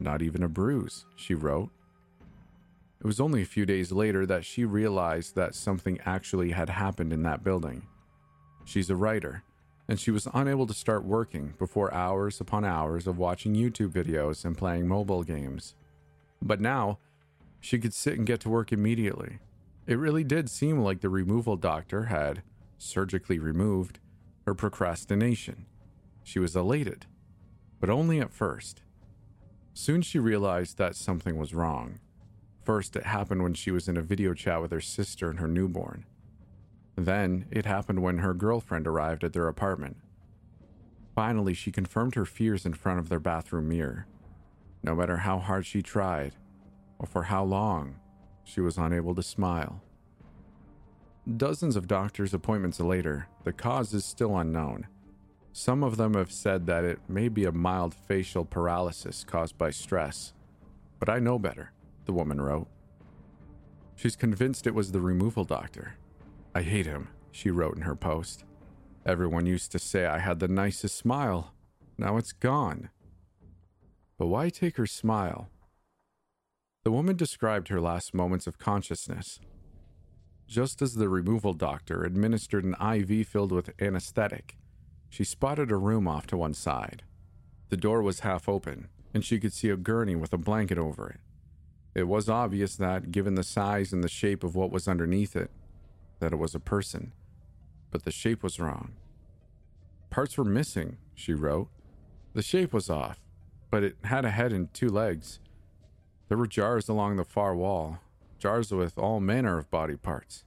not 0.00 0.22
even 0.22 0.42
a 0.42 0.48
bruise, 0.48 1.04
she 1.14 1.34
wrote. 1.34 1.70
It 3.00 3.06
was 3.06 3.20
only 3.20 3.42
a 3.42 3.46
few 3.46 3.66
days 3.66 3.92
later 3.92 4.24
that 4.24 4.46
she 4.46 4.64
realized 4.64 5.34
that 5.34 5.54
something 5.54 6.00
actually 6.06 6.52
had 6.52 6.70
happened 6.70 7.12
in 7.12 7.22
that 7.24 7.44
building. 7.44 7.86
She's 8.64 8.88
a 8.88 8.96
writer, 8.96 9.44
and 9.86 10.00
she 10.00 10.10
was 10.10 10.26
unable 10.32 10.66
to 10.66 10.74
start 10.74 11.04
working 11.04 11.52
before 11.58 11.92
hours 11.92 12.40
upon 12.40 12.64
hours 12.64 13.06
of 13.06 13.18
watching 13.18 13.54
YouTube 13.54 13.90
videos 13.90 14.44
and 14.44 14.56
playing 14.56 14.88
mobile 14.88 15.22
games. 15.22 15.74
But 16.40 16.62
now, 16.62 16.98
she 17.60 17.78
could 17.78 17.92
sit 17.92 18.16
and 18.16 18.26
get 18.26 18.40
to 18.40 18.48
work 18.48 18.72
immediately. 18.72 19.38
It 19.86 19.98
really 19.98 20.24
did 20.24 20.48
seem 20.48 20.80
like 20.80 21.02
the 21.02 21.10
removal 21.10 21.56
doctor 21.56 22.04
had 22.04 22.42
surgically 22.78 23.38
removed 23.38 23.98
her 24.46 24.54
procrastination. 24.54 25.66
She 26.22 26.38
was 26.38 26.56
elated, 26.56 27.06
but 27.80 27.90
only 27.90 28.20
at 28.20 28.32
first. 28.32 28.82
Soon 29.74 30.02
she 30.02 30.18
realized 30.18 30.78
that 30.78 30.96
something 30.96 31.36
was 31.36 31.54
wrong. 31.54 31.98
First, 32.64 32.96
it 32.96 33.04
happened 33.04 33.42
when 33.42 33.54
she 33.54 33.70
was 33.70 33.88
in 33.88 33.96
a 33.96 34.02
video 34.02 34.34
chat 34.34 34.60
with 34.60 34.72
her 34.72 34.80
sister 34.80 35.30
and 35.30 35.38
her 35.38 35.46
newborn. 35.46 36.04
Then, 36.96 37.46
it 37.50 37.66
happened 37.66 38.02
when 38.02 38.18
her 38.18 38.34
girlfriend 38.34 38.86
arrived 38.86 39.22
at 39.22 39.32
their 39.32 39.48
apartment. 39.48 39.98
Finally, 41.14 41.54
she 41.54 41.70
confirmed 41.70 42.14
her 42.14 42.24
fears 42.24 42.66
in 42.66 42.74
front 42.74 42.98
of 42.98 43.08
their 43.08 43.20
bathroom 43.20 43.68
mirror. 43.68 44.06
No 44.82 44.94
matter 44.94 45.18
how 45.18 45.38
hard 45.38 45.66
she 45.66 45.82
tried, 45.82 46.34
or 46.98 47.06
for 47.06 47.24
how 47.24 47.44
long, 47.44 47.96
she 48.44 48.60
was 48.60 48.78
unable 48.78 49.14
to 49.14 49.22
smile. 49.22 49.82
Dozens 51.34 51.74
of 51.74 51.88
doctor's 51.88 52.32
appointments 52.32 52.78
later, 52.78 53.26
the 53.42 53.52
cause 53.52 53.92
is 53.92 54.04
still 54.04 54.38
unknown. 54.38 54.86
Some 55.52 55.82
of 55.82 55.96
them 55.96 56.14
have 56.14 56.30
said 56.30 56.66
that 56.66 56.84
it 56.84 57.00
may 57.08 57.28
be 57.28 57.44
a 57.44 57.50
mild 57.50 57.94
facial 58.06 58.44
paralysis 58.44 59.24
caused 59.24 59.58
by 59.58 59.70
stress. 59.70 60.34
But 61.00 61.08
I 61.08 61.18
know 61.18 61.36
better, 61.36 61.72
the 62.04 62.12
woman 62.12 62.40
wrote. 62.40 62.68
She's 63.96 64.14
convinced 64.14 64.68
it 64.68 64.74
was 64.74 64.92
the 64.92 65.00
removal 65.00 65.42
doctor. 65.42 65.94
I 66.54 66.62
hate 66.62 66.86
him, 66.86 67.08
she 67.32 67.50
wrote 67.50 67.74
in 67.74 67.82
her 67.82 67.96
post. 67.96 68.44
Everyone 69.04 69.46
used 69.46 69.72
to 69.72 69.80
say 69.80 70.06
I 70.06 70.18
had 70.18 70.38
the 70.38 70.46
nicest 70.46 70.96
smile. 70.96 71.54
Now 71.98 72.18
it's 72.18 72.32
gone. 72.32 72.90
But 74.16 74.28
why 74.28 74.48
take 74.48 74.76
her 74.76 74.86
smile? 74.86 75.48
The 76.84 76.92
woman 76.92 77.16
described 77.16 77.66
her 77.66 77.80
last 77.80 78.14
moments 78.14 78.46
of 78.46 78.58
consciousness. 78.58 79.40
Just 80.46 80.80
as 80.80 80.94
the 80.94 81.08
removal 81.08 81.52
doctor 81.52 82.04
administered 82.04 82.64
an 82.64 82.76
IV 82.80 83.26
filled 83.26 83.52
with 83.52 83.74
anesthetic, 83.80 84.56
she 85.10 85.24
spotted 85.24 85.70
a 85.70 85.76
room 85.76 86.06
off 86.06 86.26
to 86.28 86.36
one 86.36 86.54
side. 86.54 87.02
The 87.68 87.76
door 87.76 88.00
was 88.00 88.20
half 88.20 88.48
open, 88.48 88.88
and 89.12 89.24
she 89.24 89.40
could 89.40 89.52
see 89.52 89.70
a 89.70 89.76
gurney 89.76 90.14
with 90.14 90.32
a 90.32 90.38
blanket 90.38 90.78
over 90.78 91.08
it. 91.08 91.20
It 91.94 92.06
was 92.06 92.28
obvious 92.28 92.76
that, 92.76 93.10
given 93.10 93.34
the 93.34 93.42
size 93.42 93.92
and 93.92 94.04
the 94.04 94.08
shape 94.08 94.44
of 94.44 94.54
what 94.54 94.70
was 94.70 94.86
underneath 94.86 95.34
it, 95.34 95.50
that 96.20 96.32
it 96.32 96.36
was 96.36 96.54
a 96.54 96.60
person, 96.60 97.12
but 97.90 98.04
the 98.04 98.12
shape 98.12 98.42
was 98.42 98.60
wrong. 98.60 98.92
Parts 100.10 100.38
were 100.38 100.44
missing, 100.44 100.98
she 101.14 101.32
wrote. 101.32 101.68
The 102.34 102.42
shape 102.42 102.72
was 102.72 102.88
off, 102.88 103.18
but 103.70 103.82
it 103.82 103.96
had 104.04 104.24
a 104.24 104.30
head 104.30 104.52
and 104.52 104.72
two 104.72 104.88
legs. 104.88 105.40
There 106.28 106.38
were 106.38 106.46
jars 106.46 106.88
along 106.88 107.16
the 107.16 107.24
far 107.24 107.56
wall, 107.56 107.98
jars 108.38 108.72
with 108.72 108.98
all 108.98 109.20
manner 109.20 109.58
of 109.58 109.70
body 109.70 109.96
parts. 109.96 110.44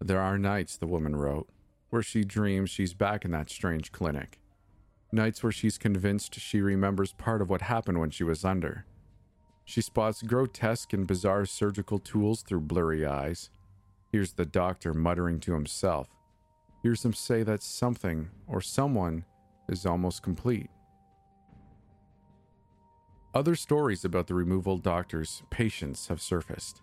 There 0.00 0.20
are 0.20 0.38
nights, 0.38 0.76
the 0.76 0.86
woman 0.86 1.16
wrote, 1.16 1.48
where 1.90 2.02
she 2.02 2.24
dreams 2.24 2.70
she's 2.70 2.94
back 2.94 3.24
in 3.24 3.30
that 3.30 3.50
strange 3.50 3.92
clinic. 3.92 4.40
Nights 5.12 5.42
where 5.42 5.52
she's 5.52 5.78
convinced 5.78 6.38
she 6.38 6.60
remembers 6.60 7.12
part 7.12 7.40
of 7.40 7.48
what 7.48 7.62
happened 7.62 8.00
when 8.00 8.10
she 8.10 8.24
was 8.24 8.44
under. 8.44 8.84
She 9.64 9.80
spots 9.80 10.22
grotesque 10.22 10.92
and 10.92 11.06
bizarre 11.06 11.46
surgical 11.46 11.98
tools 11.98 12.42
through 12.42 12.62
blurry 12.62 13.06
eyes. 13.06 13.50
Hears 14.12 14.32
the 14.32 14.44
doctor 14.44 14.92
muttering 14.92 15.40
to 15.40 15.54
himself. 15.54 16.08
Hears 16.82 17.04
him 17.04 17.14
say 17.14 17.42
that 17.44 17.62
something 17.62 18.28
or 18.46 18.60
someone 18.60 19.24
is 19.68 19.86
almost 19.86 20.22
complete. 20.22 20.68
Other 23.34 23.56
stories 23.56 24.04
about 24.04 24.28
the 24.28 24.34
removal 24.34 24.78
doctor's 24.78 25.42
patients 25.50 26.06
have 26.06 26.22
surfaced. 26.22 26.82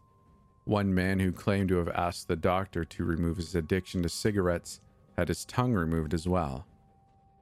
One 0.66 0.94
man 0.94 1.22
who 1.22 1.32
claimed 1.32 1.70
to 1.70 1.78
have 1.78 1.88
asked 1.88 2.28
the 2.28 2.36
doctor 2.36 2.84
to 2.84 3.06
remove 3.06 3.38
his 3.38 3.56
addiction 3.56 4.04
to 4.04 4.10
cigarettes 4.10 4.82
had 5.18 5.30
his 5.30 5.46
tongue 5.46 5.74
removed 5.74 6.14
as 6.14 6.28
well. 6.28 6.68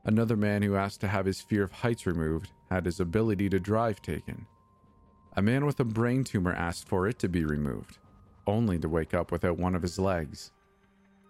Another 0.06 0.38
man 0.38 0.62
who 0.62 0.76
asked 0.76 1.02
to 1.02 1.08
have 1.08 1.26
his 1.26 1.42
fear 1.42 1.64
of 1.64 1.72
heights 1.72 2.06
removed 2.06 2.52
had 2.70 2.86
his 2.86 3.00
ability 3.00 3.50
to 3.50 3.60
drive 3.60 4.00
taken. 4.00 4.46
A 5.36 5.42
man 5.42 5.66
with 5.66 5.80
a 5.80 5.86
brain 5.86 6.24
tumor 6.24 6.54
asked 6.54 6.88
for 6.88 7.08
it 7.08 7.18
to 7.20 7.28
be 7.28 7.44
removed, 7.44 7.98
only 8.46 8.78
to 8.78 8.88
wake 8.88 9.16
up 9.16 9.32
without 9.32 9.58
one 9.58 9.74
of 9.74 9.82
his 9.82 9.98
legs. 9.98 10.52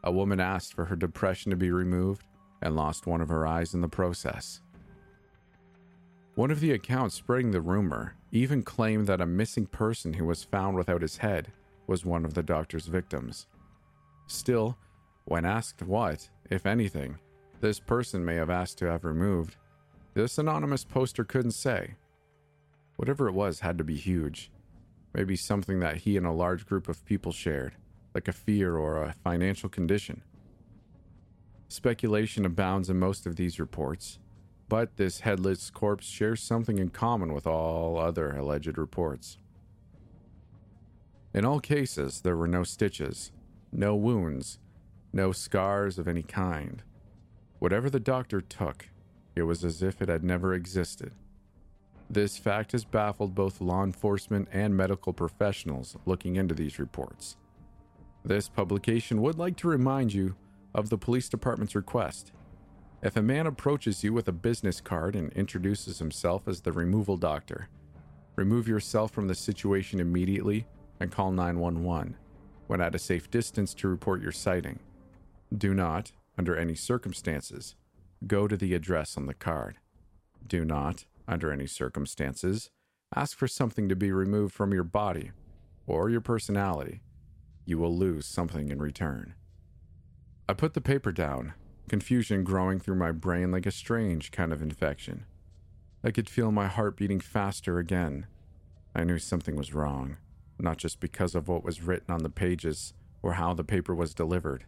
A 0.04 0.12
woman 0.12 0.42
asked 0.42 0.74
for 0.74 0.86
her 0.86 0.98
depression 0.98 1.50
to 1.50 1.56
be 1.56 1.72
removed 1.72 2.26
and 2.62 2.76
lost 2.76 3.08
one 3.08 3.22
of 3.22 3.30
her 3.30 3.48
eyes 3.48 3.74
in 3.74 3.80
the 3.80 3.88
process. 3.88 4.60
One 6.40 6.52
of 6.52 6.62
the 6.62 6.72
accounts 6.72 7.16
spreading 7.16 7.52
the 7.52 7.60
rumor 7.60 8.16
even 8.32 8.64
claimed 8.64 9.08
that 9.08 9.20
a 9.20 9.26
missing 9.26 9.66
person 9.66 10.14
who 10.14 10.24
was 10.24 10.42
found 10.42 10.78
without 10.78 11.02
his 11.02 11.18
head 11.18 11.52
was 11.86 12.06
one 12.06 12.24
of 12.24 12.34
the 12.34 12.42
doctor's 12.42 12.86
victims. 12.86 13.46
Still, 14.28 14.78
when 15.26 15.44
asked 15.44 15.82
what, 15.82 16.30
if 16.50 16.66
anything, 16.66 17.18
this 17.60 17.82
person 17.82 18.24
may 18.24 18.36
have 18.36 18.50
asked 18.50 18.78
to 18.78 18.86
have 18.86 19.04
removed, 19.04 19.58
this 20.14 20.38
anonymous 20.38 20.86
poster 20.86 21.26
couldn't 21.26 21.52
say. 21.52 21.96
Whatever 22.96 23.28
it 23.28 23.34
was 23.34 23.60
had 23.60 23.78
to 23.78 23.84
be 23.84 23.98
huge. 23.98 24.50
Maybe 25.14 25.36
something 25.36 25.82
that 25.82 25.98
he 25.98 26.16
and 26.16 26.26
a 26.26 26.32
large 26.32 26.66
group 26.66 26.88
of 26.88 27.04
people 27.04 27.34
shared, 27.34 27.76
like 28.16 28.30
a 28.30 28.32
fear 28.32 28.78
or 28.78 29.04
a 29.04 29.12
financial 29.26 29.68
condition. 29.68 30.22
Speculation 31.68 32.46
abounds 32.46 32.90
in 32.90 32.98
most 32.98 33.26
of 33.26 33.36
these 33.36 33.60
reports, 33.60 34.20
but 34.70 34.98
this 34.98 35.22
headless 35.22 35.72
corpse 35.72 36.06
shares 36.06 36.42
something 36.42 36.78
in 36.78 36.90
common 36.90 37.34
with 37.34 37.48
all 37.48 37.98
other 37.98 38.38
alleged 38.38 38.78
reports. 38.78 39.40
In 41.34 41.44
all 41.44 41.60
cases, 41.60 42.22
there 42.22 42.38
were 42.38 42.48
no 42.48 42.64
stitches, 42.64 43.32
no 43.72 43.96
wounds, 43.96 44.60
no 45.12 45.32
scars 45.32 45.98
of 45.98 46.08
any 46.08 46.22
kind. 46.22 46.84
Whatever 47.58 47.90
the 47.90 48.00
doctor 48.00 48.42
took, 48.42 48.90
it 49.36 49.44
was 49.44 49.64
as 49.64 49.82
if 49.82 50.02
it 50.02 50.10
had 50.10 50.24
never 50.24 50.54
existed. 50.54 51.14
This 52.10 52.38
fact 52.38 52.72
has 52.72 52.86
baffled 52.86 53.36
both 53.36 53.62
law 53.62 53.84
enforcement 53.84 54.50
and 54.52 54.76
medical 54.76 55.14
professionals 55.14 55.98
looking 56.06 56.36
into 56.36 56.56
these 56.56 56.80
reports. 56.80 57.38
This 58.24 58.50
publication 58.50 59.22
would 59.22 59.38
like 59.38 59.56
to 59.58 59.68
remind 59.68 60.14
you 60.14 60.36
of 60.74 60.90
the 60.90 60.98
police 60.98 61.30
department's 61.30 61.76
request. 61.76 62.32
If 63.02 63.16
a 63.16 63.22
man 63.22 63.48
approaches 63.48 64.04
you 64.04 64.12
with 64.12 64.28
a 64.28 64.34
business 64.34 64.82
card 64.82 65.16
and 65.16 65.32
introduces 65.32 66.00
himself 66.00 66.50
as 66.50 66.60
the 66.60 66.74
removal 66.74 67.16
doctor, 67.16 67.70
remove 68.36 68.68
yourself 68.68 69.12
from 69.12 69.30
the 69.30 69.36
situation 69.36 70.02
immediately 70.02 70.68
and 71.00 71.12
call 71.12 71.32
911 71.32 72.18
when 72.68 72.82
at 72.82 72.94
a 72.94 73.00
safe 73.00 73.32
distance 73.32 73.74
to 73.74 73.88
report 73.88 74.22
your 74.22 74.34
sighting. 74.34 74.80
Do 75.58 75.74
not, 75.74 76.12
under 76.38 76.56
any 76.56 76.76
circumstances, 76.76 77.76
go 78.28 78.48
to 78.48 78.58
the 78.58 78.74
address 78.74 79.18
on 79.18 79.28
the 79.28 79.34
card. 79.34 79.78
Do 80.46 80.66
not, 80.66 81.06
under 81.28 81.52
any 81.54 81.68
circumstances, 81.68 82.70
ask 83.16 83.38
for 83.38 83.48
something 83.48 83.88
to 83.88 83.96
be 83.96 84.12
removed 84.12 84.54
from 84.54 84.74
your 84.74 84.84
body 84.84 85.32
or 85.88 86.10
your 86.10 86.22
personality. 86.22 87.02
You 87.66 87.78
will 87.78 87.96
lose 87.96 88.26
something 88.26 88.70
in 88.70 88.80
return. 88.80 89.36
I 90.50 90.54
put 90.54 90.74
the 90.74 90.82
paper 90.82 91.12
down, 91.12 91.54
confusion 91.90 92.44
growing 92.44 92.80
through 92.80 92.96
my 92.96 93.12
brain 93.12 93.52
like 93.52 93.66
a 93.66 93.72
strange 93.72 94.32
kind 94.32 94.54
of 94.54 94.62
infection. 94.62 95.26
I 96.04 96.12
could 96.12 96.30
feel 96.30 96.52
my 96.52 96.68
heart 96.68 96.96
beating 96.96 97.20
faster 97.20 97.78
again. 97.78 98.28
I 98.96 99.04
knew 99.04 99.20
something 99.20 99.56
was 99.56 99.74
wrong, 99.74 100.18
not 100.58 100.78
just 100.78 101.00
because 101.00 101.36
of 101.36 101.48
what 101.48 101.64
was 101.64 101.82
written 101.82 102.14
on 102.14 102.24
the 102.24 102.30
pages 102.30 102.94
or 103.22 103.34
how 103.34 103.54
the 103.54 103.64
paper 103.64 103.94
was 103.94 104.14
delivered. 104.14 104.66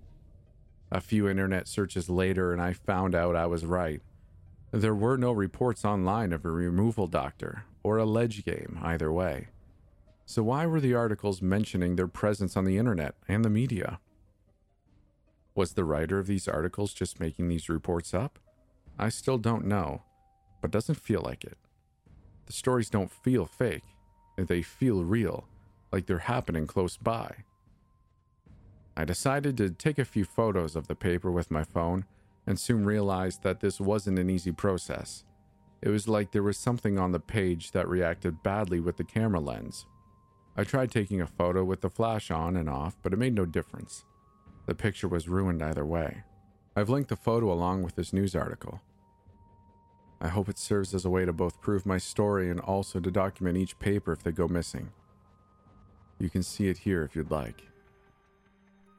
A 0.92 1.00
few 1.00 1.30
internet 1.30 1.70
searches 1.70 2.10
later, 2.10 2.52
and 2.52 2.62
I 2.62 2.74
found 2.74 3.16
out 3.16 3.36
I 3.36 3.46
was 3.46 3.66
right. 3.66 4.02
There 4.72 4.96
were 4.96 5.18
no 5.18 5.32
reports 5.32 5.86
online 5.86 6.34
of 6.34 6.44
a 6.44 6.52
removal 6.52 7.08
doctor 7.08 7.64
or 7.84 7.98
a 7.98 8.06
ledge 8.06 8.44
game, 8.44 8.78
either 8.82 9.12
way. 9.12 9.48
So, 10.26 10.44
why 10.44 10.66
were 10.66 10.80
the 10.80 10.94
articles 10.94 11.42
mentioning 11.42 11.96
their 11.96 12.08
presence 12.08 12.56
on 12.56 12.66
the 12.66 12.78
internet 12.78 13.16
and 13.28 13.44
the 13.44 13.50
media? 13.50 14.00
Was 15.56 15.74
the 15.74 15.84
writer 15.84 16.20
of 16.20 16.28
these 16.28 16.48
articles 16.48 16.94
just 16.94 17.20
making 17.20 17.48
these 17.50 17.70
reports 17.70 18.14
up? 18.14 18.40
I 18.98 19.10
still 19.10 19.38
don't 19.38 19.66
know, 19.66 20.04
but 20.62 20.72
doesn't 20.72 20.96
feel 20.96 21.22
like 21.22 21.44
it. 21.44 21.58
The 22.46 22.54
stories 22.54 22.90
don't 22.90 23.12
feel 23.12 23.46
fake, 23.46 23.84
they 24.38 24.62
feel 24.62 25.04
real, 25.04 25.48
like 25.92 26.06
they're 26.08 26.20
happening 26.20 26.68
close 26.68 26.98
by. 26.98 27.32
I 28.96 29.06
decided 29.06 29.58
to 29.58 29.70
take 29.70 30.00
a 30.00 30.06
few 30.06 30.26
photos 30.26 30.76
of 30.76 30.88
the 30.88 30.96
paper 30.96 31.32
with 31.32 31.52
my 31.52 31.64
phone 31.64 32.06
and 32.46 32.60
soon 32.60 32.86
realized 32.86 33.44
that 33.44 33.60
this 33.60 33.80
wasn't 33.80 34.20
an 34.20 34.30
easy 34.30 34.52
process. 34.52 35.24
It 35.82 35.90
was 35.90 36.08
like 36.08 36.32
there 36.32 36.44
was 36.44 36.58
something 36.58 37.00
on 37.00 37.12
the 37.12 37.20
page 37.20 37.72
that 37.72 37.88
reacted 37.88 38.44
badly 38.44 38.80
with 38.80 38.98
the 38.98 39.04
camera 39.04 39.40
lens. 39.40 39.86
I 40.58 40.64
tried 40.64 40.92
taking 40.92 41.22
a 41.22 41.28
photo 41.28 41.64
with 41.64 41.82
the 41.82 41.90
flash 41.90 42.30
on 42.30 42.58
and 42.58 42.70
off, 42.70 42.98
but 43.02 43.14
it 43.14 43.20
made 43.20 43.34
no 43.34 43.46
difference. 43.46 44.06
The 44.66 44.76
picture 44.76 45.08
was 45.08 45.28
ruined 45.28 45.62
either 45.62 45.86
way. 45.86 46.24
I've 46.76 46.90
linked 46.90 47.10
the 47.10 47.16
photo 47.16 47.52
along 47.52 47.84
with 47.84 47.96
this 47.96 48.14
news 48.14 48.36
article. 48.36 48.82
I 50.22 50.28
hope 50.28 50.50
it 50.50 50.60
serves 50.60 50.94
as 50.94 51.04
a 51.04 51.10
way 51.10 51.26
to 51.26 51.34
both 51.34 51.62
prove 51.62 51.86
my 51.86 51.98
story 51.98 52.50
and 52.50 52.60
also 52.60 53.00
to 53.00 53.12
document 53.12 53.58
each 53.58 53.80
paper 53.80 54.12
if 54.12 54.22
they 54.22 54.32
go 54.32 54.48
missing. 54.48 54.92
You 56.20 56.30
can 56.30 56.44
see 56.44 56.68
it 56.68 56.78
here 56.78 57.04
if 57.04 57.16
you'd 57.16 57.32
like. 57.32 57.64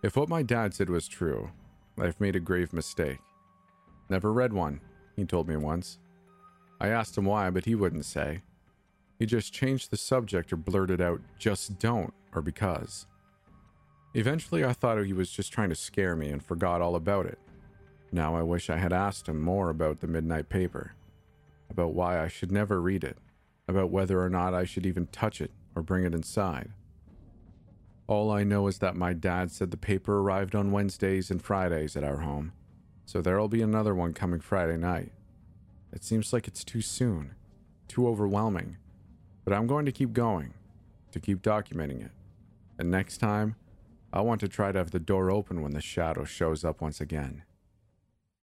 If 0.02 0.16
what 0.16 0.28
my 0.28 0.42
dad 0.42 0.74
said 0.74 0.90
was 0.90 1.06
true, 1.06 1.50
I've 1.98 2.20
made 2.20 2.34
a 2.34 2.40
grave 2.40 2.72
mistake. 2.72 3.20
Never 4.08 4.32
read 4.32 4.52
one, 4.52 4.80
he 5.14 5.24
told 5.24 5.48
me 5.48 5.56
once. 5.56 5.98
I 6.80 6.88
asked 6.88 7.16
him 7.16 7.26
why, 7.26 7.50
but 7.50 7.64
he 7.64 7.76
wouldn't 7.76 8.04
say. 8.04 8.42
He 9.20 9.26
just 9.26 9.52
changed 9.52 9.90
the 9.90 9.96
subject 9.96 10.52
or 10.52 10.56
blurted 10.56 11.00
out, 11.00 11.20
just 11.38 11.78
don't, 11.78 12.12
or 12.34 12.42
because. 12.42 13.06
Eventually, 14.14 14.64
I 14.64 14.72
thought 14.74 15.02
he 15.04 15.12
was 15.12 15.30
just 15.30 15.52
trying 15.52 15.70
to 15.70 15.74
scare 15.74 16.14
me 16.14 16.28
and 16.28 16.44
forgot 16.44 16.82
all 16.82 16.94
about 16.94 17.26
it. 17.26 17.38
Now 18.10 18.36
I 18.36 18.42
wish 18.42 18.68
I 18.68 18.76
had 18.76 18.92
asked 18.92 19.28
him 19.28 19.40
more 19.40 19.70
about 19.70 20.00
the 20.00 20.06
midnight 20.06 20.50
paper, 20.50 20.92
about 21.70 21.94
why 21.94 22.22
I 22.22 22.28
should 22.28 22.52
never 22.52 22.80
read 22.80 23.04
it, 23.04 23.16
about 23.66 23.90
whether 23.90 24.20
or 24.20 24.28
not 24.28 24.52
I 24.52 24.64
should 24.64 24.84
even 24.84 25.06
touch 25.06 25.40
it 25.40 25.50
or 25.74 25.82
bring 25.82 26.04
it 26.04 26.14
inside. 26.14 26.72
All 28.06 28.30
I 28.30 28.44
know 28.44 28.66
is 28.66 28.78
that 28.78 28.96
my 28.96 29.14
dad 29.14 29.50
said 29.50 29.70
the 29.70 29.78
paper 29.78 30.18
arrived 30.18 30.54
on 30.54 30.72
Wednesdays 30.72 31.30
and 31.30 31.40
Fridays 31.40 31.96
at 31.96 32.04
our 32.04 32.18
home, 32.18 32.52
so 33.06 33.22
there'll 33.22 33.48
be 33.48 33.62
another 33.62 33.94
one 33.94 34.12
coming 34.12 34.40
Friday 34.40 34.76
night. 34.76 35.12
It 35.90 36.04
seems 36.04 36.34
like 36.34 36.46
it's 36.46 36.64
too 36.64 36.82
soon, 36.82 37.34
too 37.88 38.06
overwhelming, 38.06 38.76
but 39.44 39.54
I'm 39.54 39.66
going 39.66 39.86
to 39.86 39.92
keep 39.92 40.12
going, 40.12 40.52
to 41.12 41.20
keep 41.20 41.40
documenting 41.40 42.04
it. 42.04 42.10
And 42.78 42.90
next 42.90 43.18
time, 43.18 43.56
I 44.12 44.20
want 44.20 44.40
to 44.42 44.48
try 44.48 44.72
to 44.72 44.78
have 44.78 44.90
the 44.90 45.00
door 45.00 45.30
open 45.30 45.62
when 45.62 45.72
the 45.72 45.80
shadow 45.80 46.24
shows 46.24 46.64
up 46.64 46.82
once 46.82 47.00
again. 47.00 47.44